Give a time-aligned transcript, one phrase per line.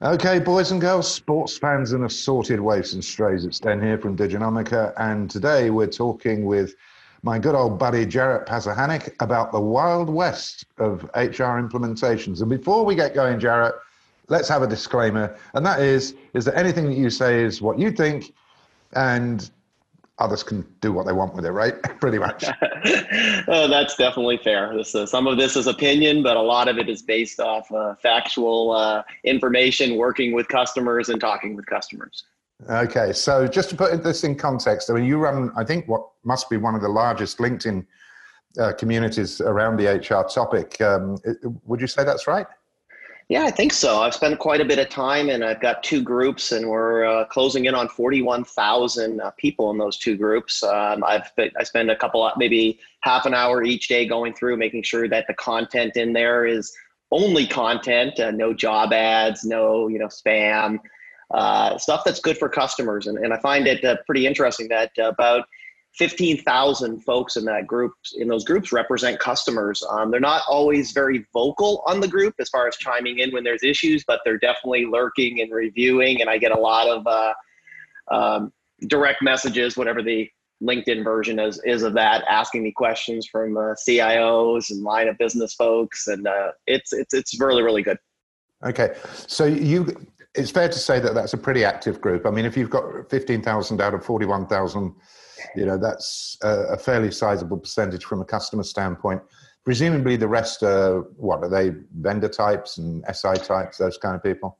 [0.00, 3.44] Okay, boys and girls, sports fans and assorted waifs and strays.
[3.44, 6.76] It's Den here from Diginomica, and today we're talking with
[7.24, 12.42] my good old buddy Jarret Pazahanick about the wild west of HR implementations.
[12.42, 13.72] And before we get going, Jarret,
[14.28, 17.76] let's have a disclaimer, and that is: is that anything that you say is what
[17.76, 18.32] you think,
[18.92, 19.50] and
[20.18, 21.80] others can do what they want with it, right?
[22.00, 22.44] Pretty much.
[23.48, 24.76] oh, that's definitely fair.
[24.76, 27.70] This is, some of this is opinion, but a lot of it is based off
[27.72, 32.24] uh, factual uh, information, working with customers and talking with customers.
[32.68, 36.08] Okay, so just to put this in context, I mean, you run, I think, what
[36.24, 37.86] must be one of the largest LinkedIn
[38.58, 40.80] uh, communities around the HR topic.
[40.80, 41.18] Um,
[41.64, 42.46] would you say that's right?
[43.28, 44.00] Yeah, I think so.
[44.00, 47.26] I've spent quite a bit of time, and I've got two groups, and we're uh,
[47.26, 50.62] closing in on forty-one thousand uh, people in those two groups.
[50.62, 54.82] Um, I've I spend a couple, maybe half an hour each day going through, making
[54.82, 56.74] sure that the content in there is
[57.10, 60.78] only content, uh, no job ads, no you know spam,
[61.34, 63.08] uh, stuff that's good for customers.
[63.08, 65.44] And, and I find it uh, pretty interesting that about
[65.96, 69.82] 15,000 folks in that group in those groups represent customers.
[69.90, 73.42] Um, they're not always very vocal on the group as far as chiming in when
[73.42, 76.20] there's issues, but they're definitely lurking and reviewing.
[76.20, 77.34] And I get a lot of uh,
[78.10, 78.52] um,
[78.86, 80.30] direct messages, whatever the
[80.62, 85.16] LinkedIn version is, is of that, asking me questions from uh, CIOs and line of
[85.18, 87.98] business folks, and uh, it's it's it's really really good.
[88.64, 88.94] Okay,
[89.26, 89.94] so you.
[90.34, 92.24] It's fair to say that that's a pretty active group.
[92.26, 94.94] I mean, if you've got 15,000 out of 41,000
[95.56, 99.22] you know that's a, a fairly sizable percentage from a customer standpoint.
[99.64, 104.22] Presumably, the rest are what are they vendor types and SI types, those kind of
[104.22, 104.58] people.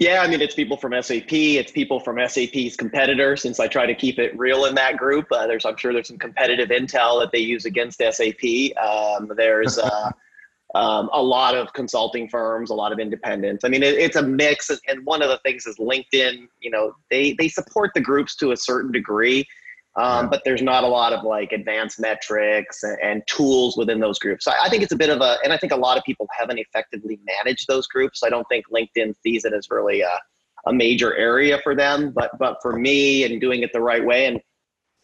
[0.00, 1.30] Yeah, I mean, it's people from SAP.
[1.30, 3.36] It's people from SAP's competitor.
[3.36, 6.08] Since I try to keep it real in that group, uh, there's I'm sure there's
[6.08, 8.78] some competitive intel that they use against SAP.
[8.82, 10.10] Um, there's uh,
[10.74, 13.62] um, a lot of consulting firms, a lot of independents.
[13.62, 14.70] I mean, it, it's a mix.
[14.88, 16.46] And one of the things is LinkedIn.
[16.60, 19.46] You know, they they support the groups to a certain degree,
[19.96, 24.18] um, but there's not a lot of like advanced metrics and, and tools within those
[24.18, 24.44] groups.
[24.44, 26.28] So I think it's a bit of a, and I think a lot of people
[26.36, 28.22] haven't effectively managed those groups.
[28.22, 30.18] I don't think LinkedIn sees it as really a,
[30.66, 32.12] a major area for them.
[32.12, 34.40] But but for me and doing it the right way, and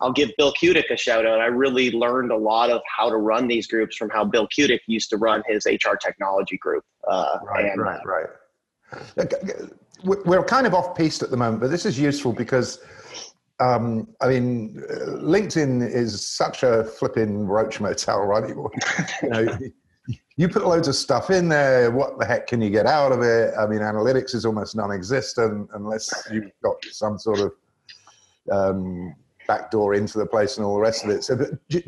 [0.00, 1.41] I'll give Bill Kutik a shout out.
[1.41, 4.80] I really learned a lot of how to run these groups from how Bill Kutik
[4.86, 6.84] used to run his HR technology group.
[7.08, 8.26] Uh, right, and, right, uh, right.
[10.04, 12.78] We're kind of off piste at the moment, but this is useful because
[13.58, 18.48] um, I mean, uh, LinkedIn is such a flipping roach motel, right?
[19.22, 19.58] you know,
[20.36, 21.90] you put loads of stuff in there.
[21.90, 23.54] What the heck can you get out of it?
[23.58, 27.52] I mean, analytics is almost non-existent unless you've got some sort of
[28.52, 29.14] um,
[29.46, 31.24] backdoor into the place and all the rest of it.
[31.24, 31.38] So,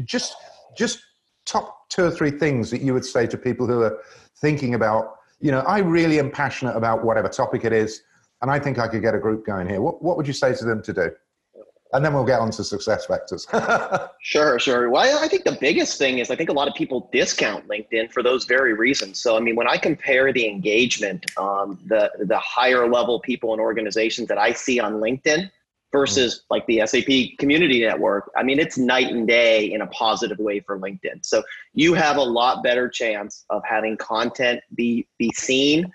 [0.05, 0.37] just
[0.77, 1.01] just
[1.45, 3.99] top two or three things that you would say to people who are
[4.41, 5.17] thinking about.
[5.41, 8.03] You know, I really am passionate about whatever topic it is,
[8.43, 9.83] and I think I could get a group going here.
[9.83, 11.11] What what would you say to them to do?
[11.93, 14.11] And then we'll get on to SuccessFactors.
[14.21, 14.91] sure, sure.
[14.91, 18.13] Well, I think the biggest thing is I think a lot of people discount LinkedIn
[18.13, 19.21] for those very reasons.
[19.21, 23.61] So, I mean, when I compare the engagement, um, the the higher level people and
[23.61, 25.51] organizations that I see on LinkedIn
[25.91, 26.41] versus mm.
[26.51, 30.61] like the SAP Community Network, I mean, it's night and day in a positive way
[30.61, 31.25] for LinkedIn.
[31.25, 35.91] So, you have a lot better chance of having content be be seen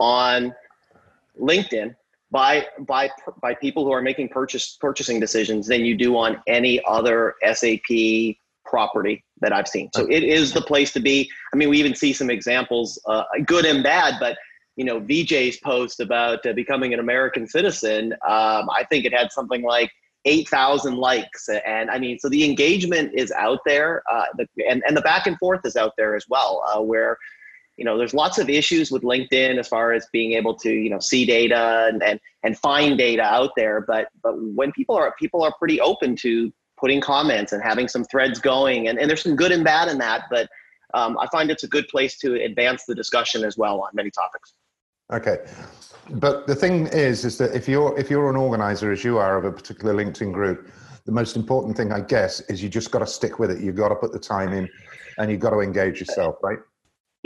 [0.00, 0.54] on
[1.38, 1.94] LinkedIn
[2.34, 3.08] by by
[3.40, 8.34] by people who are making purchase purchasing decisions than you do on any other SAP
[8.66, 9.88] property that I've seen.
[9.94, 11.30] So it is the place to be.
[11.52, 14.36] I mean, we even see some examples, uh, good and bad, but
[14.76, 19.30] you know, VJ's post about uh, becoming an American citizen, um, I think it had
[19.30, 19.92] something like
[20.24, 21.48] 8,000 likes.
[21.64, 25.28] And I mean, so the engagement is out there, uh, the, and, and the back
[25.28, 27.16] and forth is out there as well, uh, where
[27.76, 30.90] you know there's lots of issues with linkedin as far as being able to you
[30.90, 35.14] know see data and and, and find data out there but but when people are
[35.18, 39.22] people are pretty open to putting comments and having some threads going and, and there's
[39.22, 40.48] some good and bad in that but
[40.94, 44.10] um, i find it's a good place to advance the discussion as well on many
[44.10, 44.54] topics.
[45.12, 45.44] Okay.
[46.12, 49.36] But the thing is is that if you're if you're an organizer as you are
[49.36, 50.70] of a particular linkedin group
[51.04, 53.60] the most important thing i guess is you just got to stick with it.
[53.60, 54.68] You've got to put the time in
[55.18, 56.58] and you've got to engage yourself right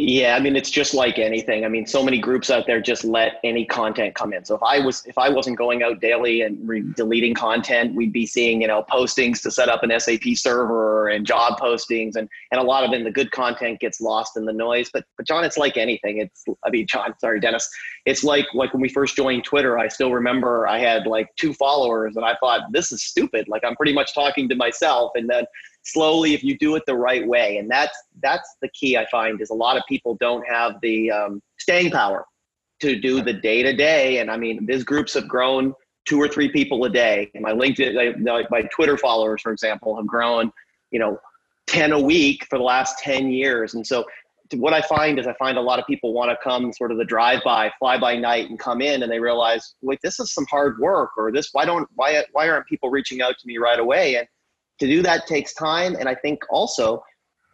[0.00, 1.64] yeah, I mean it's just like anything.
[1.64, 4.44] I mean, so many groups out there just let any content come in.
[4.44, 8.12] So if I was if I wasn't going out daily and re- deleting content, we'd
[8.12, 12.28] be seeing you know postings to set up an SAP server and job postings, and
[12.52, 14.88] and a lot of it, the good content gets lost in the noise.
[14.92, 16.18] But but John, it's like anything.
[16.18, 17.68] It's I mean, John, sorry, Dennis.
[18.06, 19.80] It's like like when we first joined Twitter.
[19.80, 23.48] I still remember I had like two followers, and I thought this is stupid.
[23.48, 25.44] Like I'm pretty much talking to myself, and then
[25.92, 29.40] slowly if you do it the right way and that's that's the key i find
[29.40, 32.24] is a lot of people don't have the um, staying power
[32.80, 34.18] to do the day to day.
[34.18, 35.74] And I mean, these groups have grown
[36.06, 37.30] two or three people a day.
[37.34, 40.50] My LinkedIn, like my Twitter followers, for example, have grown,
[40.90, 41.18] you know,
[41.66, 43.74] 10 a week for the last 10 years.
[43.74, 44.06] And so
[44.54, 46.96] what I find is I find a lot of people want to come sort of
[46.96, 50.32] the drive by, fly by night and come in and they realize, wait, this is
[50.32, 53.58] some hard work or this, why don't, why, why aren't people reaching out to me
[53.58, 54.16] right away?
[54.16, 54.26] And
[54.80, 55.94] to do that takes time.
[55.96, 57.02] And I think also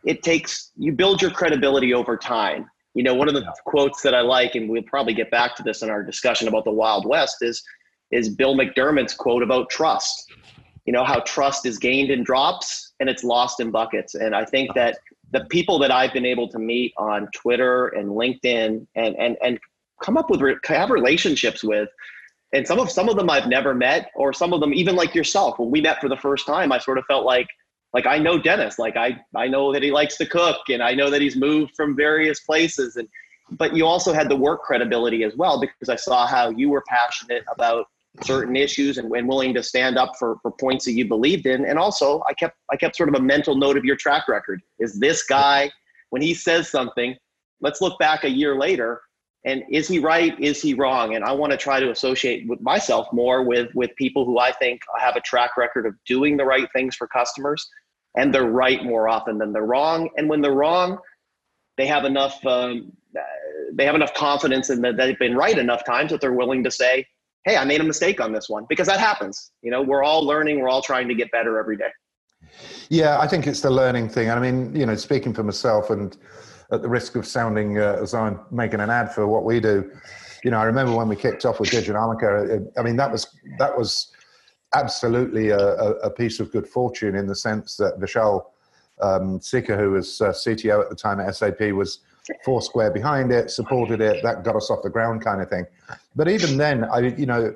[0.05, 2.69] it takes, you build your credibility over time.
[2.95, 3.51] You know, one of the yeah.
[3.65, 6.65] quotes that I like, and we'll probably get back to this in our discussion about
[6.65, 7.63] the Wild West is,
[8.11, 10.33] is Bill McDermott's quote about trust.
[10.85, 14.15] You know, how trust is gained in drops and it's lost in buckets.
[14.15, 14.99] And I think that
[15.33, 19.59] the people that I've been able to meet on Twitter and LinkedIn and and and
[20.03, 21.89] come up with have relationships with,
[22.55, 25.15] and some of some of them I've never met, or some of them even like
[25.15, 25.59] yourself.
[25.59, 27.49] When we met for the first time, I sort of felt like
[27.93, 30.95] like I know Dennis, like I I know that he likes to cook, and I
[30.95, 33.09] know that he's moved from various places, and
[33.51, 36.83] but you also had the work credibility as well because I saw how you were
[36.89, 37.87] passionate about
[38.23, 41.65] certain issues and, and willing to stand up for, for points that you believed in.
[41.67, 44.63] And also I kept I kept sort of a mental note of your track record.
[44.79, 45.71] Is this guy,
[46.11, 47.17] when he says something,
[47.61, 49.01] let's look back a year later
[49.45, 50.39] and is he right?
[50.41, 51.15] Is he wrong?
[51.15, 54.53] And I want to try to associate with myself more with with people who I
[54.53, 57.69] think have a track record of doing the right things for customers
[58.17, 60.09] and they're right more often than they're wrong.
[60.17, 60.99] And when they're wrong,
[61.77, 62.93] they have enough um,
[63.73, 66.71] they have enough confidence in that they've been right enough times that they're willing to
[66.71, 67.07] say,
[67.45, 69.51] hey, I made a mistake on this one because that happens.
[69.63, 71.91] You know, we're all learning, we're all trying to get better every day.
[72.89, 74.31] Yeah, I think it's the learning thing.
[74.31, 76.17] I mean, you know, speaking for myself and
[76.73, 79.91] at the risk of sounding uh, as I'm making an ad for what we do,
[80.43, 83.27] you know, I remember when we kicked off with Diginomica, I mean, that was,
[83.59, 84.13] that was
[84.75, 88.45] absolutely a, a piece of good fortune in the sense that Vishal
[89.01, 92.01] um, Sikka, who was uh, CTO at the time at SAP, was
[92.45, 95.67] four square behind it, supported it, that got us off the ground kind of thing.
[96.17, 97.55] But even then, I, you know,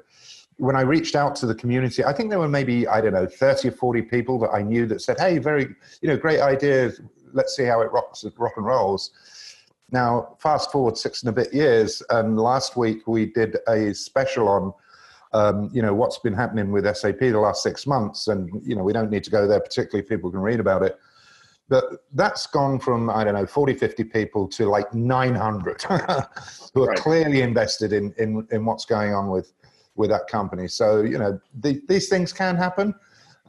[0.59, 3.27] when I reached out to the community, I think there were maybe, I don't know,
[3.27, 6.93] 30 or 40 people that I knew that said, hey, very, you know, great idea.
[7.33, 9.11] Let's see how it rocks, rock and rolls.
[9.91, 14.49] Now, fast forward six and a bit years, and last week we did a special
[14.49, 14.73] on,
[15.33, 18.29] um, you know, what's been happening with SAP the last six months.
[18.29, 20.83] And, you know, we don't need to go there, particularly if people can read about
[20.83, 20.99] it.
[21.71, 21.85] But
[22.15, 25.83] that's gone from, I don't know, 40, 50 people to like 900
[26.75, 26.99] who are right.
[26.99, 29.53] clearly invested in, in, in what's going on with,
[29.95, 30.69] with that company.
[30.69, 32.95] So, you know, the, these things can happen.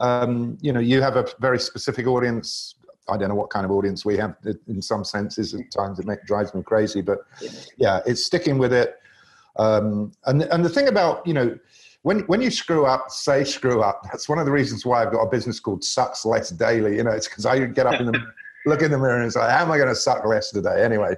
[0.00, 2.74] Um, you know, you have a very specific audience.
[3.10, 4.36] I don't know what kind of audience we have
[4.68, 5.54] in some senses.
[5.54, 7.20] At times it make, drives me crazy, but
[7.76, 8.96] yeah, it's sticking with it.
[9.56, 11.58] Um, and, and the thing about, you know,
[12.02, 14.02] when when you screw up, say screw up.
[14.04, 16.96] That's one of the reasons why I've got a business called Sucks Less Daily.
[16.96, 18.18] You know, it's because I get up in the
[18.66, 21.16] look in the mirror and say, "How am I going to suck less today?" Anyway.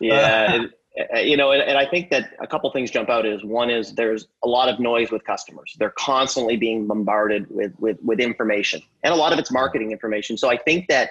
[0.00, 0.60] Yeah.
[0.62, 0.66] Uh,
[1.14, 3.68] Uh, you know, and, and I think that a couple things jump out is one
[3.68, 5.76] is there's a lot of noise with customers.
[5.78, 10.38] They're constantly being bombarded with with with information, and a lot of it's marketing information.
[10.38, 11.10] So I think that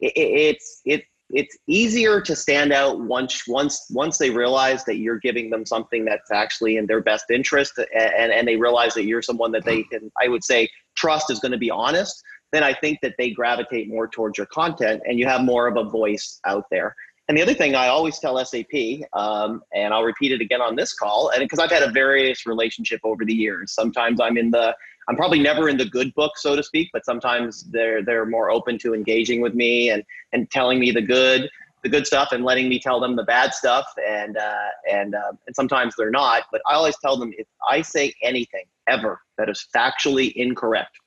[0.00, 5.20] it, it's it it's easier to stand out once once once they realize that you're
[5.20, 9.22] giving them something that's actually in their best interest and and they realize that you're
[9.22, 12.20] someone that they can I would say trust is going to be honest
[12.52, 15.76] then I think that they gravitate more towards your content and you have more of
[15.76, 16.94] a voice out there.
[17.30, 20.74] And the other thing I always tell SAP, um, and I'll repeat it again on
[20.74, 23.70] this call, and because I've had a various relationship over the years.
[23.70, 24.74] Sometimes I'm in the
[25.08, 28.50] I'm probably never in the good book, so to speak, but sometimes they're they're more
[28.50, 31.48] open to engaging with me and and telling me the good
[31.84, 35.30] the good stuff and letting me tell them the bad stuff and uh, and uh,
[35.46, 36.46] and sometimes they're not.
[36.50, 40.98] But I always tell them if I say anything ever that is factually incorrect,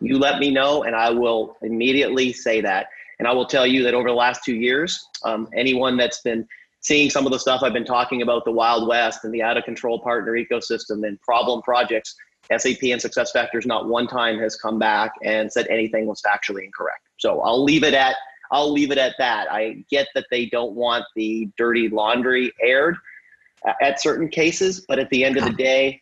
[0.00, 2.86] you let me know and I will immediately say that.
[3.22, 6.44] And I will tell you that over the last two years, um, anyone that's been
[6.80, 9.56] seeing some of the stuff I've been talking about the Wild West and the out
[9.56, 12.16] of control partner ecosystem and problem projects
[12.50, 17.02] SAP and SuccessFactors not one time has come back and said anything was factually incorrect.
[17.20, 18.16] So I'll leave it at
[18.50, 19.46] I'll leave it at that.
[19.52, 22.96] I get that they don't want the dirty laundry aired
[23.80, 26.00] at certain cases, but at the end of the day,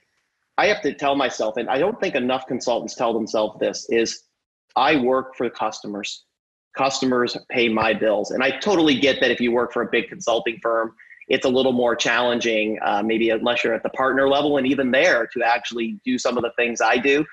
[0.57, 4.23] I have to tell myself, and I don't think enough consultants tell themselves this, is
[4.75, 6.25] I work for the customers.
[6.77, 8.31] Customers pay my bills.
[8.31, 10.95] And I totally get that if you work for a big consulting firm,
[11.29, 14.91] it's a little more challenging, uh, maybe unless you're at the partner level, and even
[14.91, 17.25] there to actually do some of the things I do,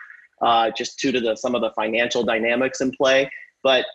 [0.41, 3.29] uh, just due to the some of the financial dynamics in play.
[3.63, 3.85] But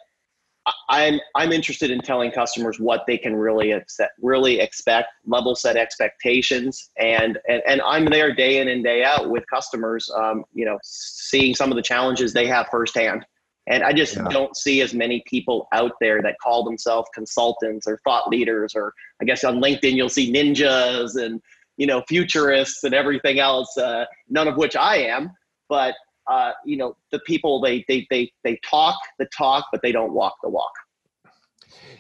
[0.88, 5.76] I'm I'm interested in telling customers what they can really accept, really expect, level set
[5.76, 10.11] expectations, and and and I'm there day in and day out with customers.
[10.16, 13.25] Um, you know, seeing some of the challenges they have firsthand.
[13.69, 14.25] And I just yeah.
[14.28, 18.92] don't see as many people out there that call themselves consultants or thought leaders, or
[19.21, 21.40] I guess on LinkedIn you'll see ninjas and
[21.76, 25.31] you know, futurists and everything else, uh, none of which I am.
[25.69, 25.95] But
[26.31, 30.12] uh, you know, the people they they they they talk the talk, but they don't
[30.12, 30.73] walk the walk.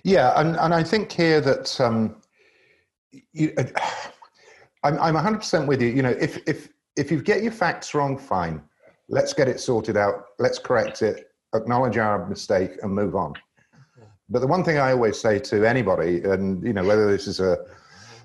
[0.04, 2.16] Yeah, and and I think here that um,
[3.32, 3.64] you, uh,
[4.84, 5.88] I'm I'm 100 percent with you.
[5.88, 8.62] You know, if if if you get your facts wrong, fine.
[9.08, 10.26] Let's get it sorted out.
[10.38, 11.31] Let's correct it.
[11.54, 13.34] Acknowledge our mistake and move on.
[14.28, 17.40] But the one thing I always say to anybody, and you know, whether this is
[17.40, 17.58] a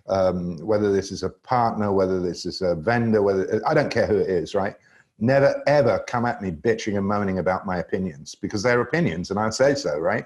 [0.10, 4.08] um, whether this is a partner, whether this is a vendor, whether I don't care
[4.08, 4.76] who it is, right?
[5.20, 9.40] Never ever come at me bitching and moaning about my opinions because they're opinions, and
[9.40, 10.26] I say so, right?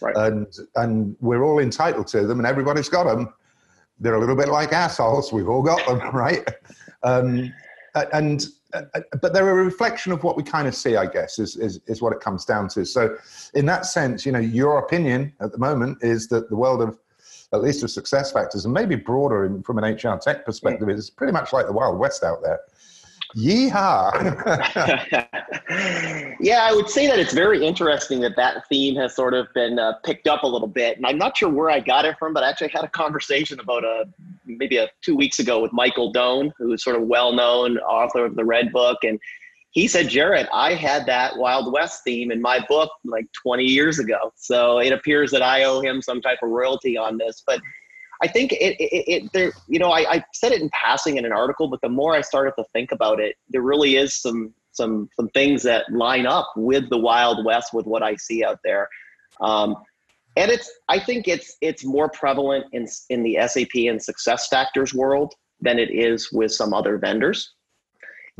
[0.00, 0.16] Right.
[0.16, 3.32] And and we're all entitled to them, and everybody's got them.
[3.98, 5.32] They're a little bit like assholes.
[5.32, 6.46] We've all got them, right?
[7.02, 7.52] Um,
[8.12, 8.82] and uh,
[9.22, 12.02] but they're a reflection of what we kind of see, I guess, is, is, is
[12.02, 12.84] what it comes down to.
[12.84, 13.16] So,
[13.54, 16.98] in that sense, you know, your opinion at the moment is that the world of
[17.54, 21.32] at least of SuccessFactors, and maybe broader in, from an HR tech perspective, is pretty
[21.32, 22.60] much like the Wild West out there.
[23.36, 24.40] Yeehaw!
[26.40, 29.78] yeah, I would say that it's very interesting that that theme has sort of been
[29.78, 32.32] uh, picked up a little bit, and I'm not sure where I got it from,
[32.32, 34.04] but I actually had a conversation about a uh,
[34.46, 38.44] maybe a two weeks ago with Michael Doane, who's sort of well-known author of the
[38.44, 39.20] Red Book, and
[39.70, 43.98] he said, Jared, I had that Wild West theme in my book like 20 years
[43.98, 44.32] ago.
[44.34, 47.42] So it appears that I owe him some type of royalty on this.
[47.46, 47.60] But
[48.22, 51.24] I think it, it, it there, you know, I, I said it in passing in
[51.24, 54.54] an article, but the more I started to think about it, there really is some,
[54.72, 58.58] some, some things that line up with the Wild West, with what I see out
[58.64, 58.88] there.
[59.40, 59.76] Um,
[60.36, 65.34] and it's, I think it's, it's more prevalent in, in the SAP and SuccessFactors world
[65.60, 67.54] than it is with some other vendors.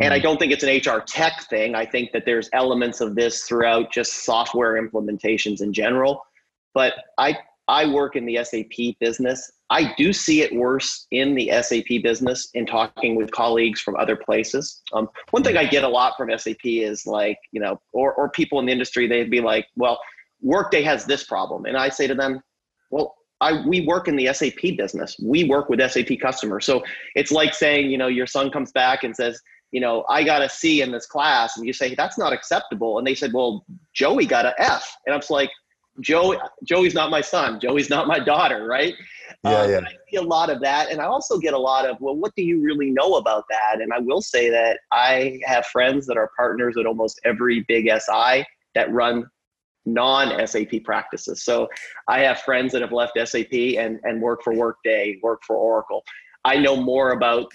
[0.00, 0.23] And I hmm.
[0.23, 1.75] don't think it's an HR tech thing.
[1.75, 6.25] I think that there's elements of this throughout just software implementations in general.
[6.75, 7.37] But I
[7.68, 9.52] I work in the SAP business.
[9.70, 14.16] I do see it worse in the SAP business in talking with colleagues from other
[14.16, 14.82] places.
[14.94, 18.30] Um, one thing I get a lot from SAP is like, you know, or, or
[18.30, 20.00] people in the industry, they'd be like, well,
[20.40, 21.66] Workday has this problem.
[21.66, 22.40] And I say to them,
[22.90, 25.16] well, I, we work in the SAP business.
[25.22, 26.64] We work with SAP customers.
[26.64, 26.82] So
[27.14, 29.40] it's like saying, you know, your son comes back and says,
[29.72, 31.56] you know, I got a C in this class.
[31.56, 32.98] And you say, that's not acceptable.
[32.98, 34.96] And they said, well, Joey got an F.
[35.06, 35.50] And I'm like,
[36.00, 37.61] Joey, Joey's not my son.
[37.61, 38.95] Joey's not my daughter, right?
[39.45, 39.81] Yeah, um, yeah.
[39.81, 42.33] I see a lot of that, and I also get a lot of, well, what
[42.37, 43.81] do you really know about that?
[43.81, 47.87] And I will say that I have friends that are partners at almost every big
[47.87, 49.26] SI that run
[49.87, 51.45] non-SAP practices.
[51.45, 51.69] So
[52.09, 56.05] I have friends that have left SAP and and work for Workday, work for Oracle.
[56.45, 57.50] I know more about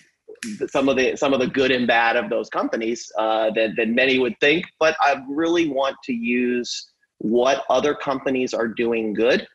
[0.68, 3.96] some of the some of the good and bad of those companies uh, than than
[3.96, 4.66] many would think.
[4.80, 6.93] But I really want to use
[7.24, 9.48] what other companies are doing good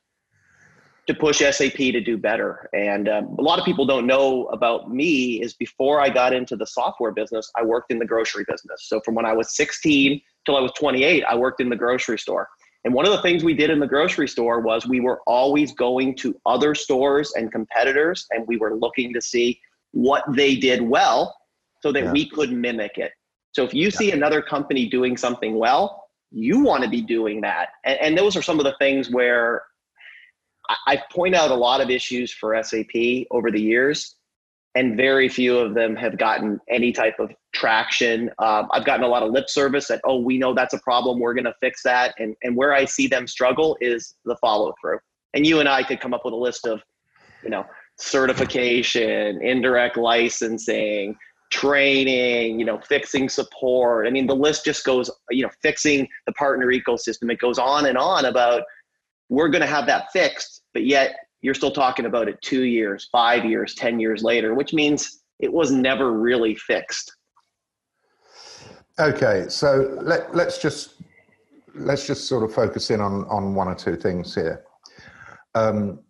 [1.07, 2.69] to push SAP to do better.
[2.73, 6.57] And um, a lot of people don't know about me is before I got into
[6.57, 8.89] the software business, I worked in the grocery business.
[8.89, 12.19] So from when I was 16 till I was 28, I worked in the grocery
[12.19, 12.49] store.
[12.85, 15.73] And one of the things we did in the grocery store was we were always
[15.73, 19.61] going to other stores and competitors and we were looking to see
[19.93, 21.37] what they did well
[21.83, 22.13] so that yeah.
[22.13, 23.13] we could mimic it.
[23.53, 23.91] So if you yeah.
[23.91, 27.71] see another company doing something well, you want to be doing that.
[27.85, 29.63] And, and those are some of the things where
[30.69, 34.17] I, I point out a lot of issues for SAP over the years,
[34.75, 38.31] and very few of them have gotten any type of traction.
[38.39, 41.19] Um, I've gotten a lot of lip service that, oh, we know that's a problem,
[41.19, 42.15] we're going to fix that.
[42.19, 44.99] And, and where I see them struggle is the follow through.
[45.35, 46.83] And you and I could come up with a list of,
[47.43, 47.65] you know,
[47.99, 51.17] certification, indirect licensing,
[51.51, 54.07] training, you know, fixing support.
[54.07, 57.31] I mean, the list just goes, you know, fixing the partner ecosystem.
[57.33, 58.63] It goes on and on about
[59.29, 63.09] we're going to have that fixed, but yet you're still talking about it two years,
[63.13, 67.13] five years, 10 years later, which means it was never really fixed.
[68.99, 70.95] Okay, so let, let's just
[71.75, 74.65] let's just sort of focus in on on one or two things here.
[75.55, 76.01] Um,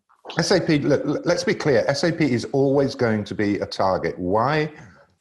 [0.41, 1.85] SAP, look, let's be clear.
[1.95, 4.19] SAP is always going to be a target.
[4.19, 4.73] Why?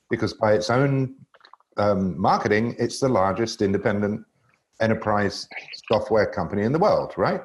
[0.10, 1.16] Because by its own
[1.78, 4.26] um, marketing, it's the largest independent
[4.82, 5.48] enterprise
[5.92, 7.42] software company in the world, right?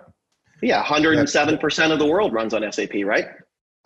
[0.62, 3.26] Yeah, 107% of the world runs on SAP, right?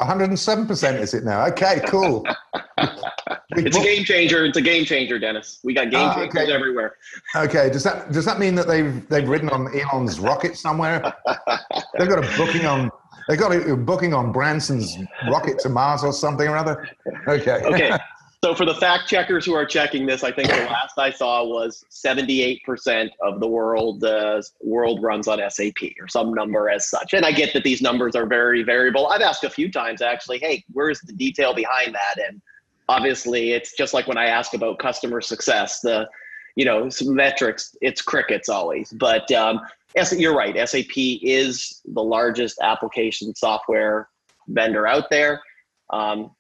[0.00, 1.46] 107% is it now?
[1.46, 2.26] Okay, cool.
[3.50, 4.44] it's a game changer.
[4.44, 5.60] It's a game changer, Dennis.
[5.64, 6.52] We got game ah, changers okay.
[6.52, 6.96] everywhere.
[7.34, 11.00] Okay, does that does that mean that they've they've ridden on Elon's rocket somewhere?
[11.98, 12.90] they've got a booking on
[13.28, 14.96] they got a booking on Branson's
[15.30, 16.86] rocket to Mars or something or other.
[17.26, 17.62] Okay.
[17.64, 17.98] Okay.
[18.44, 21.44] So for the fact checkers who are checking this, I think the last I saw
[21.44, 27.14] was 78% of the world uh, world runs on SAP or some number as such.
[27.14, 29.08] And I get that these numbers are very variable.
[29.08, 32.22] I've asked a few times actually, hey, where's the detail behind that?
[32.28, 32.40] And
[32.88, 36.08] obviously, it's just like when I ask about customer success, the
[36.56, 38.92] you know metrics, it's crickets always.
[38.92, 39.60] But um,
[40.12, 40.68] you're right.
[40.68, 44.08] SAP is the largest application software
[44.48, 45.42] vendor out there.
[45.90, 46.30] Um,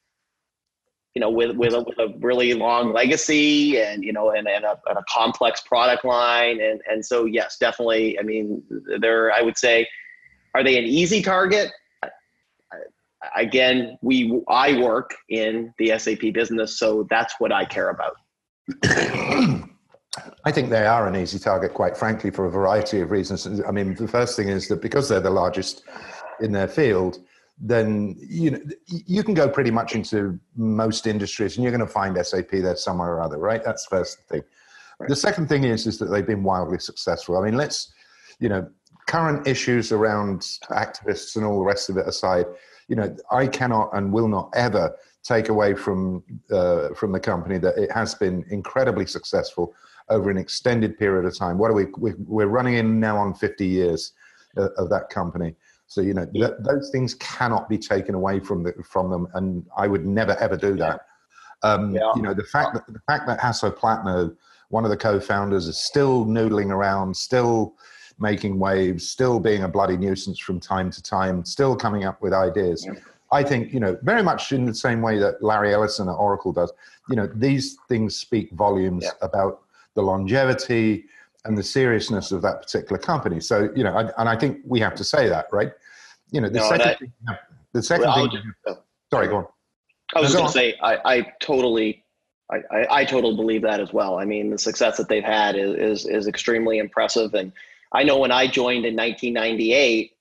[1.16, 4.66] you know, with with a, with a, really long legacy and you know, and, and,
[4.66, 8.18] a, and a complex product line, and and so yes, definitely.
[8.18, 8.62] I mean,
[9.00, 9.88] they're I would say,
[10.54, 11.72] are they an easy target?
[13.34, 18.16] Again, we I work in the SAP business, so that's what I care about.
[20.44, 23.46] I think they are an easy target, quite frankly, for a variety of reasons.
[23.66, 25.82] I mean, the first thing is that because they're the largest
[26.40, 27.20] in their field,
[27.58, 31.92] then you know you can go pretty much into most industries and you're going to
[31.92, 33.64] find SAP there somewhere or other, right?
[33.64, 34.42] That's the first thing.
[34.98, 35.08] Right.
[35.08, 37.36] The second thing is is that they've been wildly successful.
[37.38, 37.92] I mean, let's
[38.38, 38.68] you know
[39.06, 42.44] current issues around activists and all the rest of it aside,
[42.88, 47.58] you know, I cannot and will not ever take away from uh, from the company
[47.58, 49.74] that it has been incredibly successful
[50.08, 51.58] over an extended period of time.
[51.58, 51.86] What are we?
[51.96, 54.12] We're running in now on 50 years
[54.56, 55.54] uh, of that company.
[55.86, 59.64] So you know th- those things cannot be taken away from the, from them, and
[59.76, 61.00] I would never ever do that.
[61.62, 62.12] Um, yeah.
[62.14, 63.72] You know the fact that the fact that Hasso
[64.68, 67.76] one of the co-founders, is still noodling around, still
[68.18, 72.32] making waves, still being a bloody nuisance from time to time, still coming up with
[72.32, 72.84] ideas.
[72.84, 72.98] Yeah.
[73.32, 76.52] I think you know very much in the same way that Larry Ellison at Oracle
[76.52, 76.72] does.
[77.08, 79.10] You know these things speak volumes yeah.
[79.22, 79.62] about
[79.94, 81.06] the longevity
[81.46, 83.40] and the seriousness of that particular company.
[83.40, 85.72] So, you know, and I think we have to say that, right?
[86.30, 87.12] You know, the no, second, I, thing,
[87.72, 88.30] the second well, thing.
[88.30, 88.78] Just, oh.
[89.12, 89.46] sorry, go on.
[90.14, 92.04] I was no, going to say, I, I totally,
[92.50, 94.18] I, I, I, totally believe that as well.
[94.18, 97.34] I mean, the success that they've had is, is, is extremely impressive.
[97.34, 97.52] And
[97.92, 100.15] I know when I joined in 1998,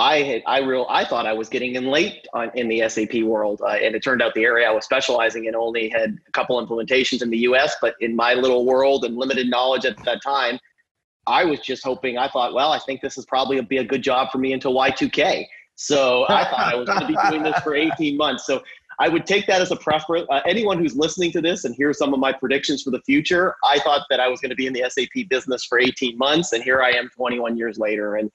[0.00, 3.22] I had I real I thought I was getting in late on, in the SAP
[3.22, 6.32] world, uh, and it turned out the area I was specializing in only had a
[6.32, 7.76] couple implementations in the U.S.
[7.82, 10.58] But in my little world and limited knowledge at that time,
[11.26, 12.16] I was just hoping.
[12.16, 14.74] I thought, well, I think this is probably be a good job for me until
[14.74, 15.44] Y2K.
[15.74, 18.46] So I thought I was going to be doing this for 18 months.
[18.46, 18.62] So
[19.00, 20.26] I would take that as a preference.
[20.30, 23.54] Uh, anyone who's listening to this and hear some of my predictions for the future,
[23.64, 26.52] I thought that I was going to be in the SAP business for 18 months,
[26.52, 28.16] and here I am 21 years later.
[28.16, 28.30] And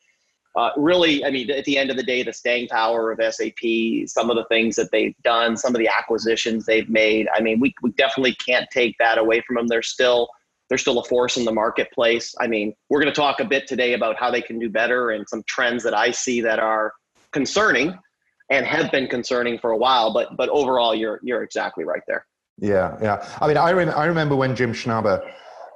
[0.55, 4.07] uh, really, I mean, at the end of the day, the staying power of SAP,
[4.07, 7.27] some of the things that they've done, some of the acquisitions they've made.
[7.33, 9.67] I mean, we, we definitely can't take that away from them.
[9.67, 10.29] They're still
[10.67, 12.33] they're still a force in the marketplace.
[12.39, 15.11] I mean, we're going to talk a bit today about how they can do better
[15.11, 16.91] and some trends that I see that are
[17.31, 17.95] concerning
[18.49, 20.13] and have been concerning for a while.
[20.13, 22.25] But but overall, you're you're exactly right there.
[22.57, 23.27] Yeah, yeah.
[23.41, 25.21] I mean, I rem- I remember when Jim Snabe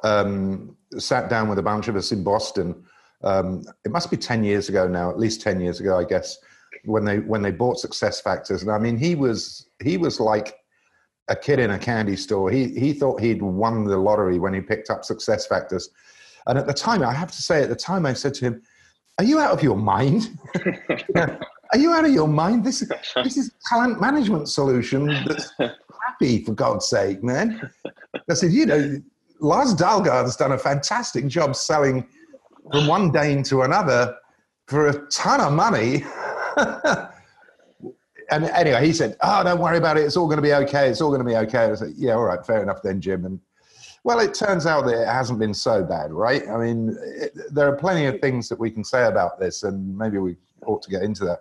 [0.04, 2.86] um, sat down with a bunch of us in Boston
[3.23, 6.38] um, it must be 10 years ago now, at least 10 years ago, I guess,
[6.86, 8.62] when they when they bought SuccessFactors.
[8.62, 10.55] And I mean, he was he was like
[11.27, 12.49] a kid in a candy store.
[12.49, 15.89] He he thought he'd won the lottery when he picked up SuccessFactors.
[16.47, 18.62] And at the time, I have to say, at the time, I said to him,
[19.17, 20.29] "Are you out of your mind?
[21.71, 22.63] Are you out of your mind?
[22.63, 27.69] This this is talent management solution that's happy for God's sake, man."
[28.29, 29.01] I said, "You know,
[29.41, 32.08] Lars Dalgaard has done a fantastic job selling."
[32.71, 34.15] From one Dane to another
[34.67, 36.03] for a ton of money.
[38.32, 40.01] and anyway, he said, "Oh, don't worry about it.
[40.01, 40.89] It's all going to be okay.
[40.89, 43.25] It's all going to be okay." I said, "Yeah, all right, fair enough then, Jim."
[43.25, 43.39] And
[44.03, 46.47] well, it turns out that it hasn't been so bad, right?
[46.47, 49.97] I mean, it, there are plenty of things that we can say about this, and
[49.97, 51.39] maybe we ought to get into that.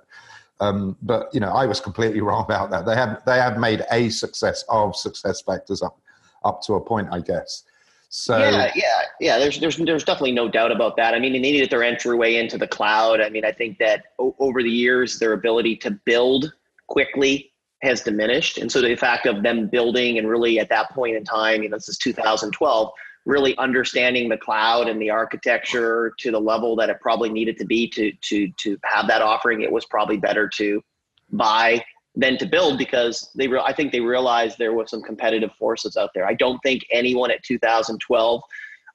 [0.60, 2.86] Um, but you know, I was completely wrong about that.
[2.86, 6.00] They have they have made a success of SuccessFactors up
[6.44, 7.64] up to a point, I guess.
[8.10, 9.38] So yeah, yeah, yeah.
[9.38, 11.14] There's there's there's definitely no doubt about that.
[11.14, 13.20] I mean, they needed their entryway into the cloud.
[13.20, 16.52] I mean, I think that o- over the years, their ability to build
[16.86, 21.16] quickly has diminished, and so the fact of them building and really at that point
[21.16, 22.90] in time, you know, this is 2012,
[23.26, 27.66] really understanding the cloud and the architecture to the level that it probably needed to
[27.66, 29.60] be to to to have that offering.
[29.60, 30.82] It was probably better to
[31.30, 31.84] buy
[32.18, 35.96] than to build because they re- I think they realized there was some competitive forces
[35.96, 36.26] out there.
[36.26, 38.42] I don't think anyone at 2012,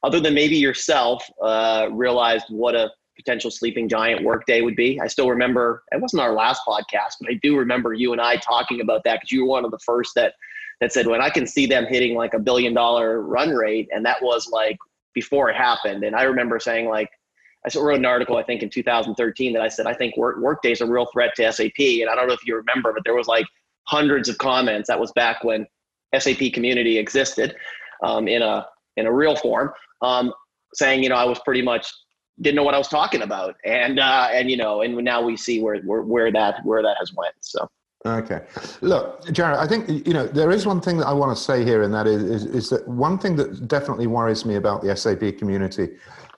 [0.04, 5.00] other than maybe yourself, uh, realized what a potential sleeping giant workday would be.
[5.00, 8.36] I still remember it wasn't our last podcast, but I do remember you and I
[8.36, 10.34] talking about that because you were one of the first that
[10.82, 14.06] that said when I can see them hitting like a billion dollar run rate, and
[14.06, 14.78] that was like
[15.14, 16.04] before it happened.
[16.04, 17.10] And I remember saying like
[17.66, 20.74] I wrote an article, I think in 2013 that I said, I think work, Workday
[20.74, 21.80] is a real threat to SAP.
[21.80, 23.46] And I don't know if you remember, but there was like
[23.86, 24.88] hundreds of comments.
[24.88, 25.66] That was back when
[26.18, 27.56] SAP community existed
[28.04, 29.72] um, in a in a real form,
[30.02, 30.32] um,
[30.74, 31.92] saying you know I was pretty much
[32.42, 35.38] didn't know what I was talking about, and uh, and you know, and now we
[35.38, 37.36] see where where, where that where that has went.
[37.42, 37.68] So.
[38.06, 38.42] Okay.
[38.82, 41.64] Look, Jared, I think, you know, there is one thing that I want to say
[41.64, 44.94] here, and that is, is, is, that one thing that definitely worries me about the
[44.94, 45.88] SAP community,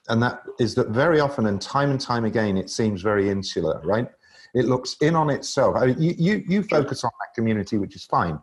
[0.08, 3.80] and that is that very often and time and time again, it seems very insular,
[3.84, 4.08] right?
[4.54, 5.76] It looks in on itself.
[5.76, 8.38] I mean, you, you, you focus on that community, which is fine.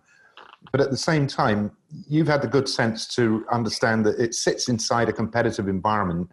[0.72, 1.72] But at the same time,
[2.08, 6.32] you've had the good sense to understand that it sits inside a competitive environment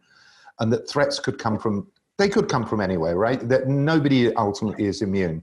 [0.58, 1.86] and that threats could come from,
[2.18, 3.48] they could come from anywhere, right?
[3.48, 5.42] That nobody ultimately is immune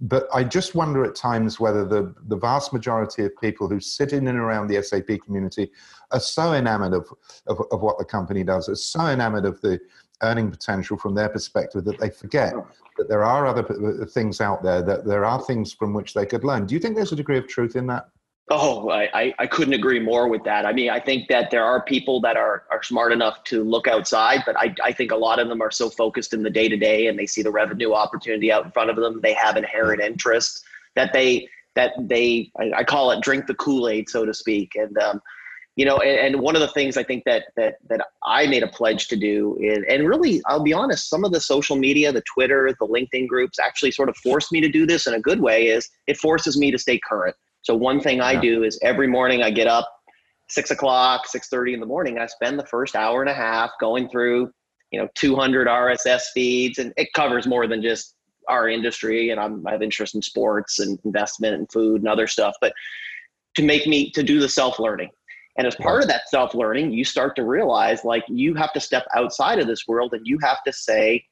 [0.00, 4.12] but I just wonder at times whether the, the vast majority of people who sit
[4.12, 5.70] in and around the SAP community
[6.12, 7.08] are so enamored of,
[7.46, 9.80] of, of, what the company does, are so enamored of the
[10.22, 12.54] earning potential from their perspective that they forget
[12.96, 16.44] that there are other things out there, that there are things from which they could
[16.44, 16.66] learn.
[16.66, 18.08] Do you think there's a degree of truth in that?
[18.50, 20.64] Oh, I, I couldn't agree more with that.
[20.64, 23.86] I mean, I think that there are people that are, are smart enough to look
[23.86, 26.66] outside, but I, I think a lot of them are so focused in the day
[26.66, 29.20] to day and they see the revenue opportunity out in front of them.
[29.20, 30.64] They have inherent interest
[30.96, 34.76] that they, that they, I, I call it drink the Kool-Aid, so to speak.
[34.76, 35.20] And, um,
[35.76, 38.62] you know, and, and, one of the things I think that, that, that I made
[38.62, 42.12] a pledge to do is, and really, I'll be honest, some of the social media,
[42.12, 45.20] the Twitter, the LinkedIn groups actually sort of forced me to do this in a
[45.20, 48.78] good way is it forces me to stay current so one thing I do is
[48.82, 49.88] every morning I get up
[50.48, 52.18] six o'clock, six thirty in the morning.
[52.18, 54.50] I spend the first hour and a half going through,
[54.90, 58.14] you know, 200 RSS feeds, and it covers more than just
[58.48, 59.30] our industry.
[59.30, 62.72] And I'm, I have interest in sports and investment and food and other stuff, but
[63.56, 65.10] to make me to do the self learning.
[65.56, 68.80] And as part of that self learning, you start to realize like you have to
[68.80, 71.24] step outside of this world and you have to say,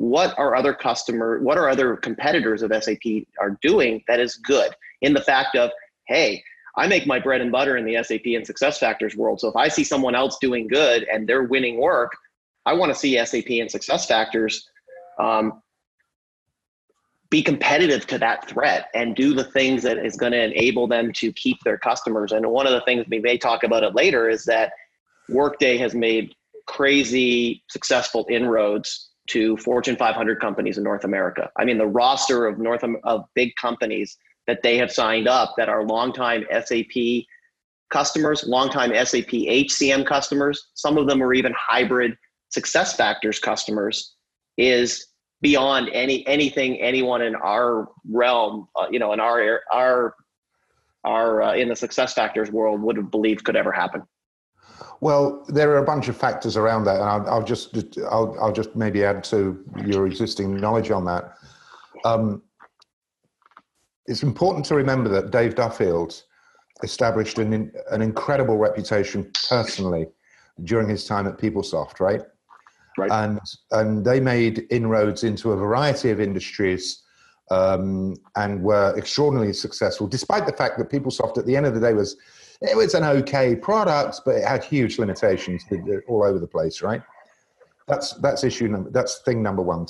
[0.00, 4.72] what are other customer, what are other competitors of SAP are doing that is good?
[5.00, 5.70] in the fact of,
[6.06, 6.42] hey,
[6.76, 9.40] I make my bread and butter in the SAP and SuccessFactors world.
[9.40, 12.12] So if I see someone else doing good and they're winning work,
[12.66, 14.62] I want to see SAP and SuccessFactors
[15.18, 15.62] um,
[17.28, 21.12] be competitive to that threat and do the things that is going to enable them
[21.14, 22.32] to keep their customers.
[22.32, 24.72] And one of the things we may talk about it later is that
[25.28, 26.34] Workday has made
[26.66, 31.50] crazy successful inroads to Fortune 500 companies in North America.
[31.56, 35.68] I mean, the roster of North of big companies that they have signed up that
[35.68, 37.24] are longtime SAP
[37.90, 40.68] customers, longtime SAP HCM customers.
[40.74, 42.16] Some of them are even hybrid
[42.56, 44.14] SuccessFactors customers
[44.56, 45.06] is
[45.40, 50.14] beyond any anything anyone in our realm, uh, you know, in our our
[51.04, 54.02] our uh, in the SuccessFactors world would have believed could ever happen.
[55.00, 57.76] Well, there are a bunch of factors around that, and I'll, I'll just
[58.10, 61.34] I'll, I'll just maybe add to your existing knowledge on that.
[62.04, 62.42] Um,
[64.06, 66.22] it's important to remember that Dave Duffield
[66.82, 70.06] established an, an incredible reputation personally
[70.64, 72.22] during his time at PeopleSoft, right?
[72.98, 73.10] Right.
[73.10, 73.40] And
[73.70, 77.02] and they made inroads into a variety of industries
[77.50, 81.80] um, and were extraordinarily successful, despite the fact that PeopleSoft at the end of the
[81.80, 82.16] day was
[82.60, 85.64] it was an okay product, but it had huge limitations
[86.08, 87.02] all over the place, right?
[87.88, 88.90] That's that's issue number.
[88.90, 89.86] That's thing number one.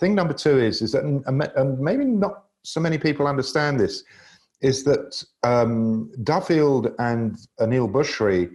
[0.00, 4.04] Thing number two is is that and maybe not so many people understand this
[4.62, 8.50] is that um, Duffield and Aneel Bhusri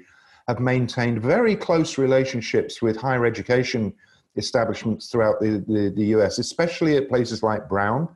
[0.47, 3.93] have maintained very close relationships with higher education
[4.35, 8.09] establishments throughout the, the, the, US, especially at places like Brown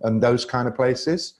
[0.00, 1.34] and those kind of places.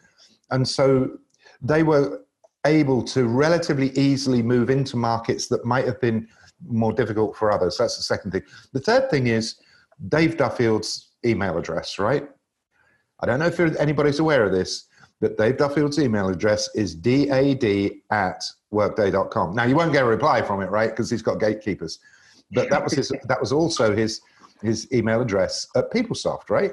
[0.53, 1.19] And so
[1.61, 2.21] they were
[2.67, 6.29] able to relatively easily move into markets that might have been
[6.67, 7.77] more difficult for others.
[7.79, 8.43] That's the second thing.
[8.73, 9.57] The third thing is
[10.09, 12.29] Dave Duffield's email address, right?
[13.21, 14.87] I don't know if anybody's aware of this,
[15.21, 17.65] but Dave Duffield's email address is dad
[18.11, 19.55] at workday.com.
[19.55, 20.91] Now, you won't get a reply from it, right?
[20.91, 21.99] Because he's got gatekeepers.
[22.53, 24.21] But that was his, that was also his,
[24.63, 26.73] his email address at PeopleSoft, right?